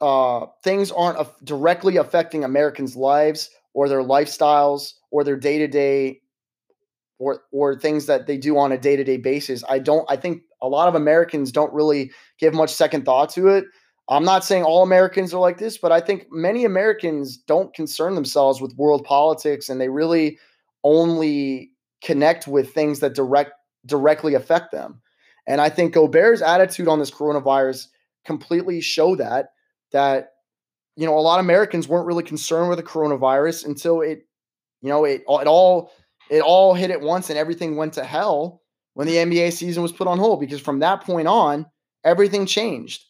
uh, 0.00 0.46
things 0.62 0.90
aren't 0.92 1.18
directly 1.44 1.96
affecting 1.96 2.44
Americans' 2.44 2.96
lives, 2.96 3.50
or 3.74 3.88
their 3.88 4.02
lifestyles 4.02 4.94
or 5.10 5.24
their 5.24 5.36
day 5.36 5.58
to 5.58 5.66
day 5.66 6.20
or 7.18 7.42
or 7.52 7.78
things 7.78 8.06
that 8.06 8.26
they 8.26 8.36
do 8.36 8.58
on 8.58 8.72
a 8.72 8.78
day 8.78 8.96
to 8.96 9.04
day 9.04 9.16
basis. 9.16 9.62
I 9.68 9.78
don't. 9.78 10.04
I 10.10 10.16
think 10.16 10.42
a 10.60 10.68
lot 10.68 10.88
of 10.88 10.94
Americans 10.94 11.52
don't 11.52 11.72
really 11.72 12.10
give 12.38 12.54
much 12.54 12.70
second 12.70 13.04
thought 13.04 13.30
to 13.30 13.48
it. 13.48 13.64
I'm 14.08 14.24
not 14.24 14.44
saying 14.44 14.64
all 14.64 14.82
Americans 14.82 15.32
are 15.32 15.40
like 15.40 15.58
this, 15.58 15.78
but 15.78 15.92
I 15.92 16.00
think 16.00 16.26
many 16.30 16.64
Americans 16.64 17.36
don't 17.36 17.72
concern 17.72 18.14
themselves 18.14 18.60
with 18.60 18.76
world 18.76 19.04
politics 19.04 19.68
and 19.68 19.80
they 19.80 19.88
really 19.88 20.38
only 20.84 21.72
connect 22.02 22.46
with 22.46 22.72
things 22.72 23.00
that 23.00 23.14
direct 23.14 23.52
directly 23.86 24.34
affect 24.34 24.72
them. 24.72 25.00
And 25.46 25.60
I 25.60 25.68
think 25.68 25.94
Gobert's 25.94 26.42
attitude 26.42 26.88
on 26.88 26.98
this 26.98 27.10
coronavirus 27.10 27.86
completely 28.24 28.80
show 28.80 29.16
that 29.16 29.48
that 29.92 30.30
you 30.96 31.06
know 31.06 31.18
a 31.18 31.20
lot 31.20 31.40
of 31.40 31.44
Americans 31.44 31.88
weren't 31.88 32.06
really 32.06 32.22
concerned 32.22 32.68
with 32.68 32.78
the 32.78 32.84
coronavirus 32.84 33.66
until 33.66 34.00
it 34.00 34.26
you 34.80 34.88
know 34.88 35.04
it 35.04 35.22
it 35.28 35.46
all 35.46 35.90
it 36.30 36.40
all 36.40 36.74
hit 36.74 36.90
at 36.90 37.00
once 37.00 37.30
and 37.30 37.38
everything 37.38 37.76
went 37.76 37.94
to 37.94 38.04
hell 38.04 38.62
when 38.94 39.06
the 39.06 39.16
NBA 39.16 39.52
season 39.52 39.82
was 39.82 39.92
put 39.92 40.06
on 40.06 40.18
hold 40.18 40.40
because 40.40 40.60
from 40.60 40.80
that 40.80 41.02
point 41.02 41.28
on 41.28 41.66
everything 42.04 42.46
changed. 42.46 43.04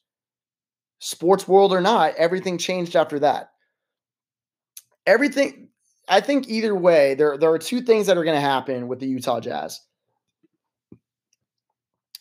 Sports 0.99 1.49
world 1.49 1.73
or 1.73 1.81
not, 1.81 2.15
everything 2.15 2.59
changed 2.59 2.95
after 2.95 3.19
that. 3.19 3.51
Everything 5.05 5.69
I 6.09 6.21
think 6.21 6.49
either 6.49 6.75
way 6.75 7.15
there 7.15 7.39
there 7.39 7.51
are 7.51 7.59
two 7.59 7.81
things 7.81 8.07
that 8.07 8.17
are 8.17 8.25
going 8.25 8.37
to 8.37 8.41
happen 8.41 8.89
with 8.89 9.01
the 9.01 9.07
Utah 9.07 9.41
Jazz 9.41 9.81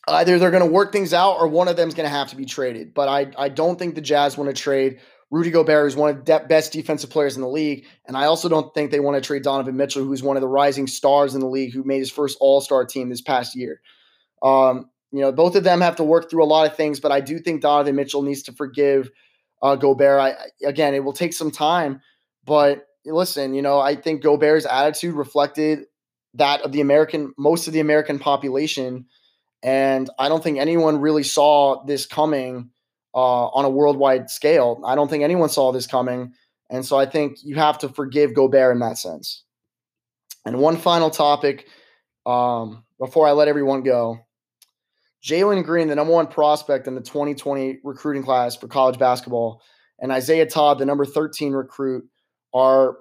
either 0.07 0.39
they're 0.39 0.51
going 0.51 0.65
to 0.65 0.71
work 0.71 0.91
things 0.91 1.13
out 1.13 1.37
or 1.37 1.47
one 1.47 1.67
of 1.67 1.75
them 1.75 1.87
is 1.87 1.95
going 1.95 2.09
to 2.09 2.15
have 2.15 2.29
to 2.29 2.35
be 2.35 2.45
traded. 2.45 2.93
But 2.93 3.07
I, 3.07 3.31
I 3.37 3.49
don't 3.49 3.77
think 3.77 3.95
the 3.95 4.01
Jazz 4.01 4.37
want 4.37 4.49
to 4.49 4.59
trade 4.59 4.99
Rudy 5.29 5.51
Gobert, 5.51 5.85
who's 5.85 5.95
one 5.95 6.09
of 6.09 6.25
the 6.25 6.45
best 6.47 6.73
defensive 6.73 7.09
players 7.09 7.35
in 7.35 7.41
the 7.41 7.47
league. 7.47 7.85
And 8.05 8.17
I 8.17 8.25
also 8.25 8.49
don't 8.49 8.73
think 8.73 8.91
they 8.91 8.99
want 8.99 9.21
to 9.21 9.25
trade 9.25 9.43
Donovan 9.43 9.77
Mitchell, 9.77 10.03
who's 10.03 10.23
one 10.23 10.37
of 10.37 10.41
the 10.41 10.47
rising 10.47 10.87
stars 10.87 11.35
in 11.35 11.39
the 11.39 11.47
league, 11.47 11.73
who 11.73 11.83
made 11.83 11.99
his 11.99 12.11
first 12.11 12.37
All 12.41 12.61
Star 12.61 12.85
team 12.85 13.09
this 13.09 13.21
past 13.21 13.55
year. 13.55 13.81
Um, 14.43 14.89
you 15.11 15.21
know, 15.21 15.31
both 15.31 15.55
of 15.55 15.63
them 15.63 15.81
have 15.81 15.97
to 15.97 16.03
work 16.03 16.29
through 16.29 16.43
a 16.43 16.45
lot 16.45 16.69
of 16.69 16.75
things, 16.75 16.99
but 16.99 17.11
I 17.11 17.21
do 17.21 17.37
think 17.37 17.61
Donovan 17.61 17.95
Mitchell 17.95 18.23
needs 18.23 18.43
to 18.43 18.53
forgive 18.53 19.09
uh, 19.61 19.75
Gobert. 19.75 20.19
I, 20.19 20.35
again, 20.65 20.95
it 20.95 21.03
will 21.03 21.13
take 21.13 21.33
some 21.33 21.51
time, 21.51 22.01
but 22.45 22.87
listen, 23.05 23.53
you 23.53 23.61
know, 23.61 23.79
I 23.79 23.95
think 23.95 24.23
Gobert's 24.23 24.65
attitude 24.65 25.15
reflected 25.15 25.85
that 26.35 26.61
of 26.61 26.71
the 26.71 26.81
American, 26.81 27.33
most 27.37 27.67
of 27.67 27.73
the 27.73 27.79
American 27.79 28.19
population 28.19 29.05
and 29.63 30.09
I 30.17 30.29
don't 30.29 30.43
think 30.43 30.57
anyone 30.57 30.99
really 30.99 31.23
saw 31.23 31.83
this 31.83 32.05
coming 32.05 32.71
uh, 33.13 33.47
on 33.47 33.65
a 33.65 33.69
worldwide 33.69 34.29
scale. 34.29 34.81
I 34.85 34.95
don't 34.95 35.09
think 35.09 35.23
anyone 35.23 35.49
saw 35.49 35.71
this 35.71 35.87
coming. 35.87 36.33
And 36.69 36.85
so 36.85 36.97
I 36.97 37.05
think 37.05 37.37
you 37.43 37.55
have 37.55 37.77
to 37.79 37.89
forgive 37.89 38.33
Gobert 38.33 38.73
in 38.73 38.79
that 38.79 38.97
sense. 38.97 39.43
And 40.45 40.57
one 40.57 40.77
final 40.77 41.09
topic 41.09 41.67
um, 42.25 42.83
before 42.97 43.27
I 43.27 43.31
let 43.33 43.47
everyone 43.47 43.83
go 43.83 44.19
Jalen 45.23 45.63
Green, 45.63 45.87
the 45.87 45.95
number 45.95 46.13
one 46.13 46.25
prospect 46.25 46.87
in 46.87 46.95
the 46.95 47.01
2020 47.01 47.79
recruiting 47.83 48.23
class 48.23 48.55
for 48.55 48.67
college 48.67 48.97
basketball, 48.97 49.61
and 49.99 50.11
Isaiah 50.11 50.47
Todd, 50.47 50.79
the 50.79 50.85
number 50.85 51.05
13 51.05 51.53
recruit, 51.53 52.05
are, 52.53 52.97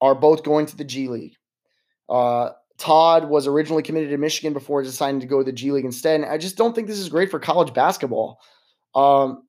are 0.00 0.14
both 0.14 0.42
going 0.42 0.66
to 0.66 0.76
the 0.76 0.84
G 0.84 1.08
League. 1.08 1.36
Uh, 2.08 2.50
Todd 2.78 3.28
was 3.28 3.46
originally 3.46 3.82
committed 3.82 4.10
to 4.10 4.18
Michigan 4.18 4.52
before 4.52 4.82
deciding 4.82 5.20
to 5.20 5.26
go 5.26 5.38
to 5.38 5.44
the 5.44 5.52
G 5.52 5.70
League 5.70 5.84
instead. 5.84 6.20
And 6.20 6.30
I 6.30 6.38
just 6.38 6.56
don't 6.56 6.74
think 6.74 6.88
this 6.88 6.98
is 6.98 7.08
great 7.08 7.30
for 7.30 7.38
college 7.38 7.72
basketball. 7.72 8.40
Um, 8.94 9.44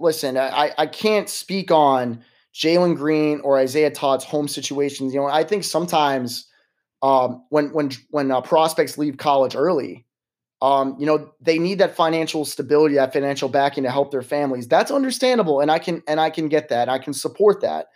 listen, 0.00 0.36
I, 0.36 0.72
I 0.78 0.86
can't 0.86 1.28
speak 1.28 1.70
on 1.70 2.24
Jalen 2.54 2.96
Green 2.96 3.40
or 3.40 3.58
Isaiah 3.58 3.90
Todd's 3.90 4.24
home 4.24 4.48
situations. 4.48 5.12
You 5.12 5.20
know, 5.20 5.26
I 5.26 5.44
think 5.44 5.64
sometimes 5.64 6.46
um, 7.02 7.44
when 7.50 7.66
when 7.72 7.90
when 8.10 8.30
uh, 8.30 8.40
prospects 8.40 8.98
leave 8.98 9.18
college 9.18 9.54
early, 9.54 10.06
um, 10.60 10.96
you 10.98 11.06
know, 11.06 11.30
they 11.40 11.58
need 11.58 11.78
that 11.78 11.94
financial 11.94 12.44
stability, 12.44 12.96
that 12.96 13.12
financial 13.12 13.48
backing 13.48 13.84
to 13.84 13.90
help 13.90 14.10
their 14.10 14.22
families. 14.22 14.66
That's 14.66 14.90
understandable, 14.90 15.60
and 15.60 15.70
I 15.70 15.78
can 15.78 16.02
and 16.08 16.18
I 16.18 16.30
can 16.30 16.48
get 16.48 16.68
that. 16.70 16.88
I 16.88 16.98
can 16.98 17.12
support 17.12 17.60
that. 17.60 17.88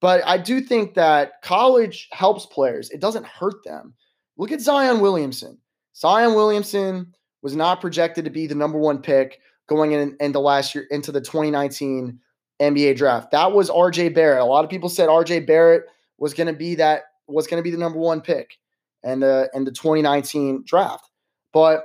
But 0.00 0.22
I 0.26 0.38
do 0.38 0.60
think 0.60 0.94
that 0.94 1.42
college 1.42 2.08
helps 2.12 2.46
players. 2.46 2.90
It 2.90 3.00
doesn't 3.00 3.26
hurt 3.26 3.64
them. 3.64 3.94
Look 4.36 4.52
at 4.52 4.60
Zion 4.60 5.00
Williamson. 5.00 5.58
Zion 5.96 6.34
Williamson 6.34 7.14
was 7.42 7.56
not 7.56 7.80
projected 7.80 8.24
to 8.24 8.30
be 8.30 8.46
the 8.46 8.54
number 8.54 8.78
one 8.78 9.02
pick 9.02 9.40
going 9.68 9.92
in 9.92 10.16
into 10.20 10.38
last 10.38 10.74
year 10.74 10.86
into 10.90 11.10
the 11.10 11.20
2019 11.20 12.18
NBA 12.60 12.96
draft. 12.96 13.32
That 13.32 13.52
was 13.52 13.70
RJ 13.70 14.14
Barrett. 14.14 14.40
A 14.40 14.44
lot 14.44 14.64
of 14.64 14.70
people 14.70 14.88
said 14.88 15.08
RJ 15.08 15.46
Barrett 15.46 15.84
was 16.18 16.34
going 16.34 16.46
to 16.46 16.52
be 16.52 16.76
that 16.76 17.02
was 17.26 17.46
going 17.46 17.62
to 17.62 17.64
be 17.64 17.70
the 17.70 17.78
number 17.78 17.98
one 17.98 18.20
pick 18.20 18.58
and 19.02 19.22
the 19.22 19.50
in 19.54 19.64
the 19.64 19.72
2019 19.72 20.64
draft. 20.66 21.10
But 21.52 21.84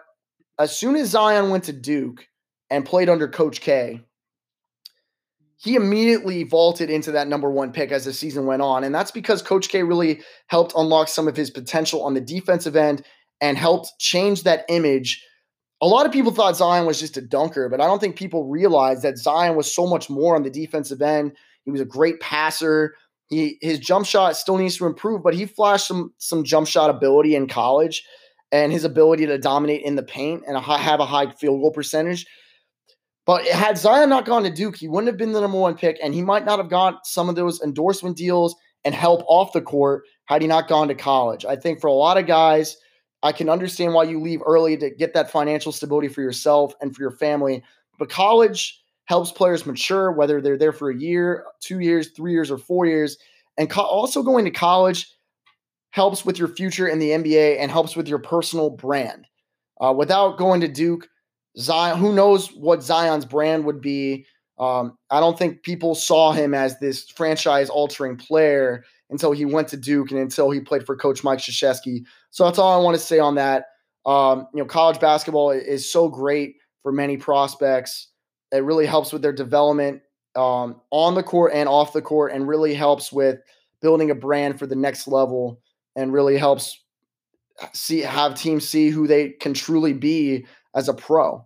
as 0.60 0.78
soon 0.78 0.96
as 0.96 1.10
Zion 1.10 1.50
went 1.50 1.64
to 1.66 1.74
Duke 1.74 2.28
and 2.70 2.86
played 2.86 3.10
under 3.10 3.28
Coach 3.28 3.62
K, 3.62 4.02
he 5.64 5.76
immediately 5.76 6.44
vaulted 6.44 6.90
into 6.90 7.14
that 7.14 7.30
number 7.30 7.50
one 7.50 7.72
pick 7.72 7.94
as 7.94 8.04
the 8.04 8.12
season 8.12 8.46
went 8.46 8.62
on. 8.62 8.84
And 8.84 8.94
that's 8.94 9.12
because 9.12 9.42
Coach 9.42 9.70
K 9.70 9.82
really 9.82 10.22
helped 10.48 10.74
unlock 10.76 11.08
some 11.08 11.26
of 11.26 11.38
his 11.38 11.50
potential 11.50 12.04
on 12.04 12.14
the 12.14 12.22
defensive 12.22 12.76
end 12.76 13.06
and 13.40 13.58
helped 13.58 13.94
change 13.98 14.44
that 14.44 14.66
image. 14.68 15.26
A 15.82 15.88
lot 15.88 16.06
of 16.06 16.12
people 16.12 16.34
thought 16.34 16.58
Zion 16.58 16.86
was 16.86 17.00
just 17.00 17.16
a 17.16 17.22
dunker, 17.22 17.70
but 17.70 17.80
I 17.80 17.86
don't 17.86 18.00
think 18.00 18.18
people 18.18 18.50
realized 18.50 19.04
that 19.04 19.18
Zion 19.18 19.56
was 19.56 19.74
so 19.74 19.88
much 19.88 20.10
more 20.10 20.36
on 20.36 20.44
the 20.44 20.50
defensive 20.50 21.02
end. 21.02 21.38
He 21.64 21.72
was 21.72 21.82
a 21.82 21.86
great 21.86 22.20
passer. 22.20 22.96
He 23.30 23.58
his 23.62 23.80
jump 23.80 24.06
shot 24.06 24.36
still 24.36 24.58
needs 24.58 24.76
to 24.78 24.86
improve, 24.86 25.24
but 25.24 25.34
he 25.34 25.46
flashed 25.46 25.88
some 25.88 26.14
some 26.18 26.44
jump 26.44 26.68
shot 26.68 26.90
ability 26.90 27.36
in 27.36 27.48
college 27.48 28.04
and 28.52 28.74
his 28.74 28.84
ability 28.84 29.28
to 29.28 29.38
dominate 29.38 29.84
in 29.84 29.96
the 29.96 30.04
paint 30.04 30.44
and 30.46 30.58
have 30.58 31.00
a 31.00 31.06
high 31.06 31.32
field 31.32 31.62
goal 31.62 31.72
percentage 31.72 32.28
but 33.26 33.46
had 33.46 33.78
Zion 33.78 34.10
not 34.10 34.26
gone 34.26 34.44
to 34.44 34.50
Duke, 34.50 34.76
he 34.76 34.88
wouldn't 34.88 35.08
have 35.08 35.18
been 35.18 35.32
the 35.32 35.42
number 35.42 35.60
one 35.60 35.76
pick, 35.76 35.98
and 36.04 36.14
he 36.14 36.22
might 36.22 36.46
not 36.46 36.60
have 36.60 36.70
got 36.70 37.06
some 37.08 37.30
of 37.30 37.36
those 37.36 37.62
endorsement 37.62 38.18
deals 38.18 38.56
and 38.84 38.94
help 38.94 39.24
off 39.28 39.54
the 39.54 39.62
court 39.62 40.04
had 40.26 40.42
he 40.42 40.48
not 40.48 40.68
gone 40.68 40.88
to 40.90 40.96
college. 40.96 41.46
I 41.46 41.56
think 41.56 41.80
for 41.80 41.88
a 41.88 41.94
lot 41.94 42.18
of 42.18 42.28
guys, 42.28 42.78
I 43.24 43.32
can 43.32 43.50
understand 43.50 43.94
why 43.94 44.04
you 44.04 44.20
leave 44.20 44.42
early 44.46 44.76
to 44.78 44.90
get 44.90 45.14
that 45.14 45.32
financial 45.32 45.72
stability 45.72 46.10
for 46.10 46.22
yourself 46.22 46.74
and 46.82 46.94
for 46.94 47.02
your 47.02 47.12
family. 47.12 47.64
But 47.98 48.10
college 48.10 48.82
helps 49.06 49.32
players 49.32 49.66
mature, 49.66 50.12
whether 50.12 50.42
they're 50.42 50.58
there 50.58 50.74
for 50.74 50.90
a 50.90 50.98
year, 50.98 51.46
two 51.62 51.80
years, 51.80 52.10
three 52.10 52.34
years, 52.34 52.52
or 52.52 52.58
four 52.58 52.86
years. 52.86 53.18
And 53.58 53.70
co- 53.70 53.82
also 53.82 54.24
going 54.24 54.44
to 54.46 54.52
college 54.52 55.10
helps 55.92 56.26
with 56.26 56.38
your 56.38 56.48
future 56.50 56.88
in 56.88 57.00
the 57.00 57.12
NBA 57.12 57.60
and 57.60 57.72
helps 57.72 57.96
with 57.96 58.08
your 58.08 58.20
personal 58.20 58.70
brand. 58.70 59.28
Uh, 59.80 59.94
without 59.94 60.38
going 60.38 60.62
to 60.62 60.68
Duke, 60.68 61.08
Zion, 61.58 61.98
who 62.00 62.14
knows 62.14 62.48
what 62.54 62.84
Zion's 62.84 63.26
brand 63.26 63.66
would 63.66 63.82
be? 63.82 64.26
Um, 64.60 64.98
I 65.10 65.20
don't 65.20 65.38
think 65.38 65.64
people 65.64 65.96
saw 65.96 66.32
him 66.32 66.54
as 66.54 66.80
this 66.80 67.10
franchise 67.10 67.70
altering 67.70 68.18
player 68.18 68.84
until 69.10 69.32
he 69.32 69.46
went 69.46 69.68
to 69.70 69.78
Duke 69.78 70.12
and 70.12 70.20
until 70.20 70.52
he 70.52 70.60
played 70.60 70.86
for 70.86 70.96
Coach 70.96 71.24
Mike 71.24 71.40
Krzyzewski. 71.40 72.04
So 72.32 72.46
that's 72.46 72.60
all 72.60 72.80
I 72.80 72.84
want 72.84 72.96
to 72.96 73.04
say 73.04 73.20
on 73.20 73.36
that. 73.36 73.66
Um, 74.06 74.48
you 74.54 74.60
know, 74.62 74.66
college 74.66 75.00
basketball 75.00 75.52
is 75.52 75.92
so 75.92 76.10
great 76.10 76.56
for 76.82 76.92
many 76.92 77.18
prospects. 77.18 78.10
It 78.52 78.64
really 78.64 78.86
helps 78.86 79.14
with 79.14 79.22
their 79.22 79.34
development 79.34 80.02
um, 80.36 80.82
on 80.92 81.16
the 81.16 81.24
court 81.24 81.52
and 81.54 81.70
off 81.70 81.94
the 81.94 82.02
court, 82.02 82.32
and 82.32 82.48
really 82.48 82.74
helps 82.74 83.12
with 83.12 83.40
building 83.82 84.12
a 84.12 84.16
brand 84.16 84.60
for 84.60 84.66
the 84.66 84.76
next 84.76 85.08
level, 85.08 85.62
and 85.96 86.12
really 86.12 86.38
helps 86.38 86.83
see 87.74 88.00
have 88.00 88.36
teams 88.36 88.68
see 88.68 88.90
who 88.90 89.08
they 89.08 89.30
can 89.30 89.54
truly 89.54 89.94
be 89.94 90.46
as 90.76 90.90
a 90.90 90.94
pro. 90.94 91.46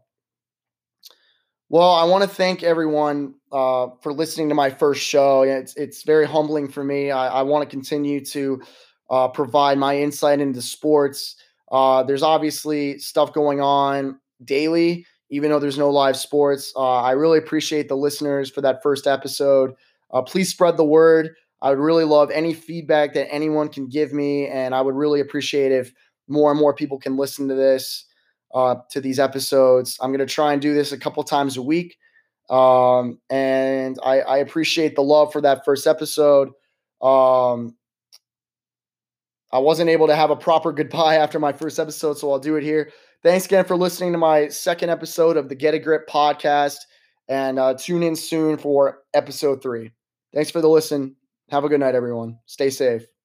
Well, 1.69 1.91
I 1.91 2.05
want 2.05 2.23
to 2.23 2.29
thank 2.29 2.63
everyone 2.63 3.35
uh, 3.51 3.87
for 4.01 4.13
listening 4.13 4.47
to 4.49 4.55
my 4.55 4.69
first 4.69 5.01
show. 5.01 5.41
It's 5.41 5.75
it's 5.75 6.03
very 6.03 6.25
humbling 6.25 6.69
for 6.69 6.83
me. 6.83 7.11
I, 7.11 7.39
I 7.39 7.41
want 7.41 7.63
to 7.63 7.69
continue 7.69 8.23
to 8.25 8.61
uh, 9.09 9.27
provide 9.27 9.77
my 9.77 9.97
insight 9.97 10.39
into 10.39 10.61
sports. 10.61 11.35
Uh, 11.71 12.03
there's 12.03 12.23
obviously 12.23 12.97
stuff 12.99 13.33
going 13.33 13.59
on 13.59 14.17
daily, 14.45 15.05
even 15.29 15.49
though 15.49 15.59
there's 15.59 15.77
no 15.77 15.89
live 15.89 16.15
sports. 16.15 16.71
Uh, 16.75 17.01
I 17.01 17.11
really 17.11 17.37
appreciate 17.37 17.89
the 17.89 17.97
listeners 17.97 18.49
for 18.49 18.61
that 18.61 18.81
first 18.81 19.05
episode. 19.05 19.73
Uh, 20.11 20.21
please 20.21 20.49
spread 20.49 20.77
the 20.77 20.85
word. 20.85 21.35
I 21.61 21.69
would 21.71 21.79
really 21.79 22.05
love 22.05 22.31
any 22.31 22.53
feedback 22.53 23.13
that 23.15 23.31
anyone 23.33 23.67
can 23.67 23.87
give 23.87 24.13
me, 24.13 24.47
and 24.47 24.73
I 24.75 24.81
would 24.81 24.95
really 24.95 25.19
appreciate 25.19 25.71
if 25.71 25.91
more 26.27 26.51
and 26.51 26.59
more 26.59 26.73
people 26.73 26.99
can 26.99 27.17
listen 27.17 27.47
to 27.47 27.55
this 27.55 28.05
uh, 28.53 28.75
to 28.91 29.01
these 29.01 29.19
episodes. 29.19 29.97
I'm 30.01 30.11
going 30.11 30.25
to 30.25 30.33
try 30.33 30.53
and 30.53 30.61
do 30.61 30.73
this 30.73 30.91
a 30.91 30.97
couple 30.97 31.23
times 31.23 31.57
a 31.57 31.61
week. 31.61 31.97
Um, 32.49 33.19
and 33.29 33.97
I, 34.03 34.21
I, 34.21 34.37
appreciate 34.37 34.95
the 34.95 35.01
love 35.01 35.33
for 35.33 35.41
that 35.41 35.65
first 35.65 35.85
episode. 35.85 36.47
Um, 37.01 37.75
I 39.51 39.59
wasn't 39.59 39.89
able 39.89 40.07
to 40.07 40.15
have 40.15 40.29
a 40.29 40.35
proper 40.37 40.71
goodbye 40.73 41.17
after 41.17 41.39
my 41.39 41.51
first 41.51 41.77
episode, 41.77 42.17
so 42.17 42.31
I'll 42.31 42.39
do 42.39 42.55
it 42.55 42.63
here. 42.63 42.91
Thanks 43.21 43.45
again 43.45 43.65
for 43.65 43.75
listening 43.75 44.13
to 44.13 44.17
my 44.17 44.47
second 44.47 44.91
episode 44.91 45.35
of 45.35 45.49
the 45.49 45.55
Get 45.55 45.73
a 45.73 45.79
Grip 45.79 46.07
podcast. 46.07 46.77
And 47.27 47.59
uh, 47.59 47.73
tune 47.73 48.03
in 48.03 48.15
soon 48.15 48.57
for 48.57 48.99
episode 49.13 49.61
three. 49.61 49.91
Thanks 50.33 50.49
for 50.49 50.61
the 50.61 50.69
listen. 50.69 51.17
Have 51.49 51.65
a 51.65 51.69
good 51.69 51.81
night, 51.81 51.95
everyone. 51.95 52.39
Stay 52.45 52.69
safe. 52.69 53.16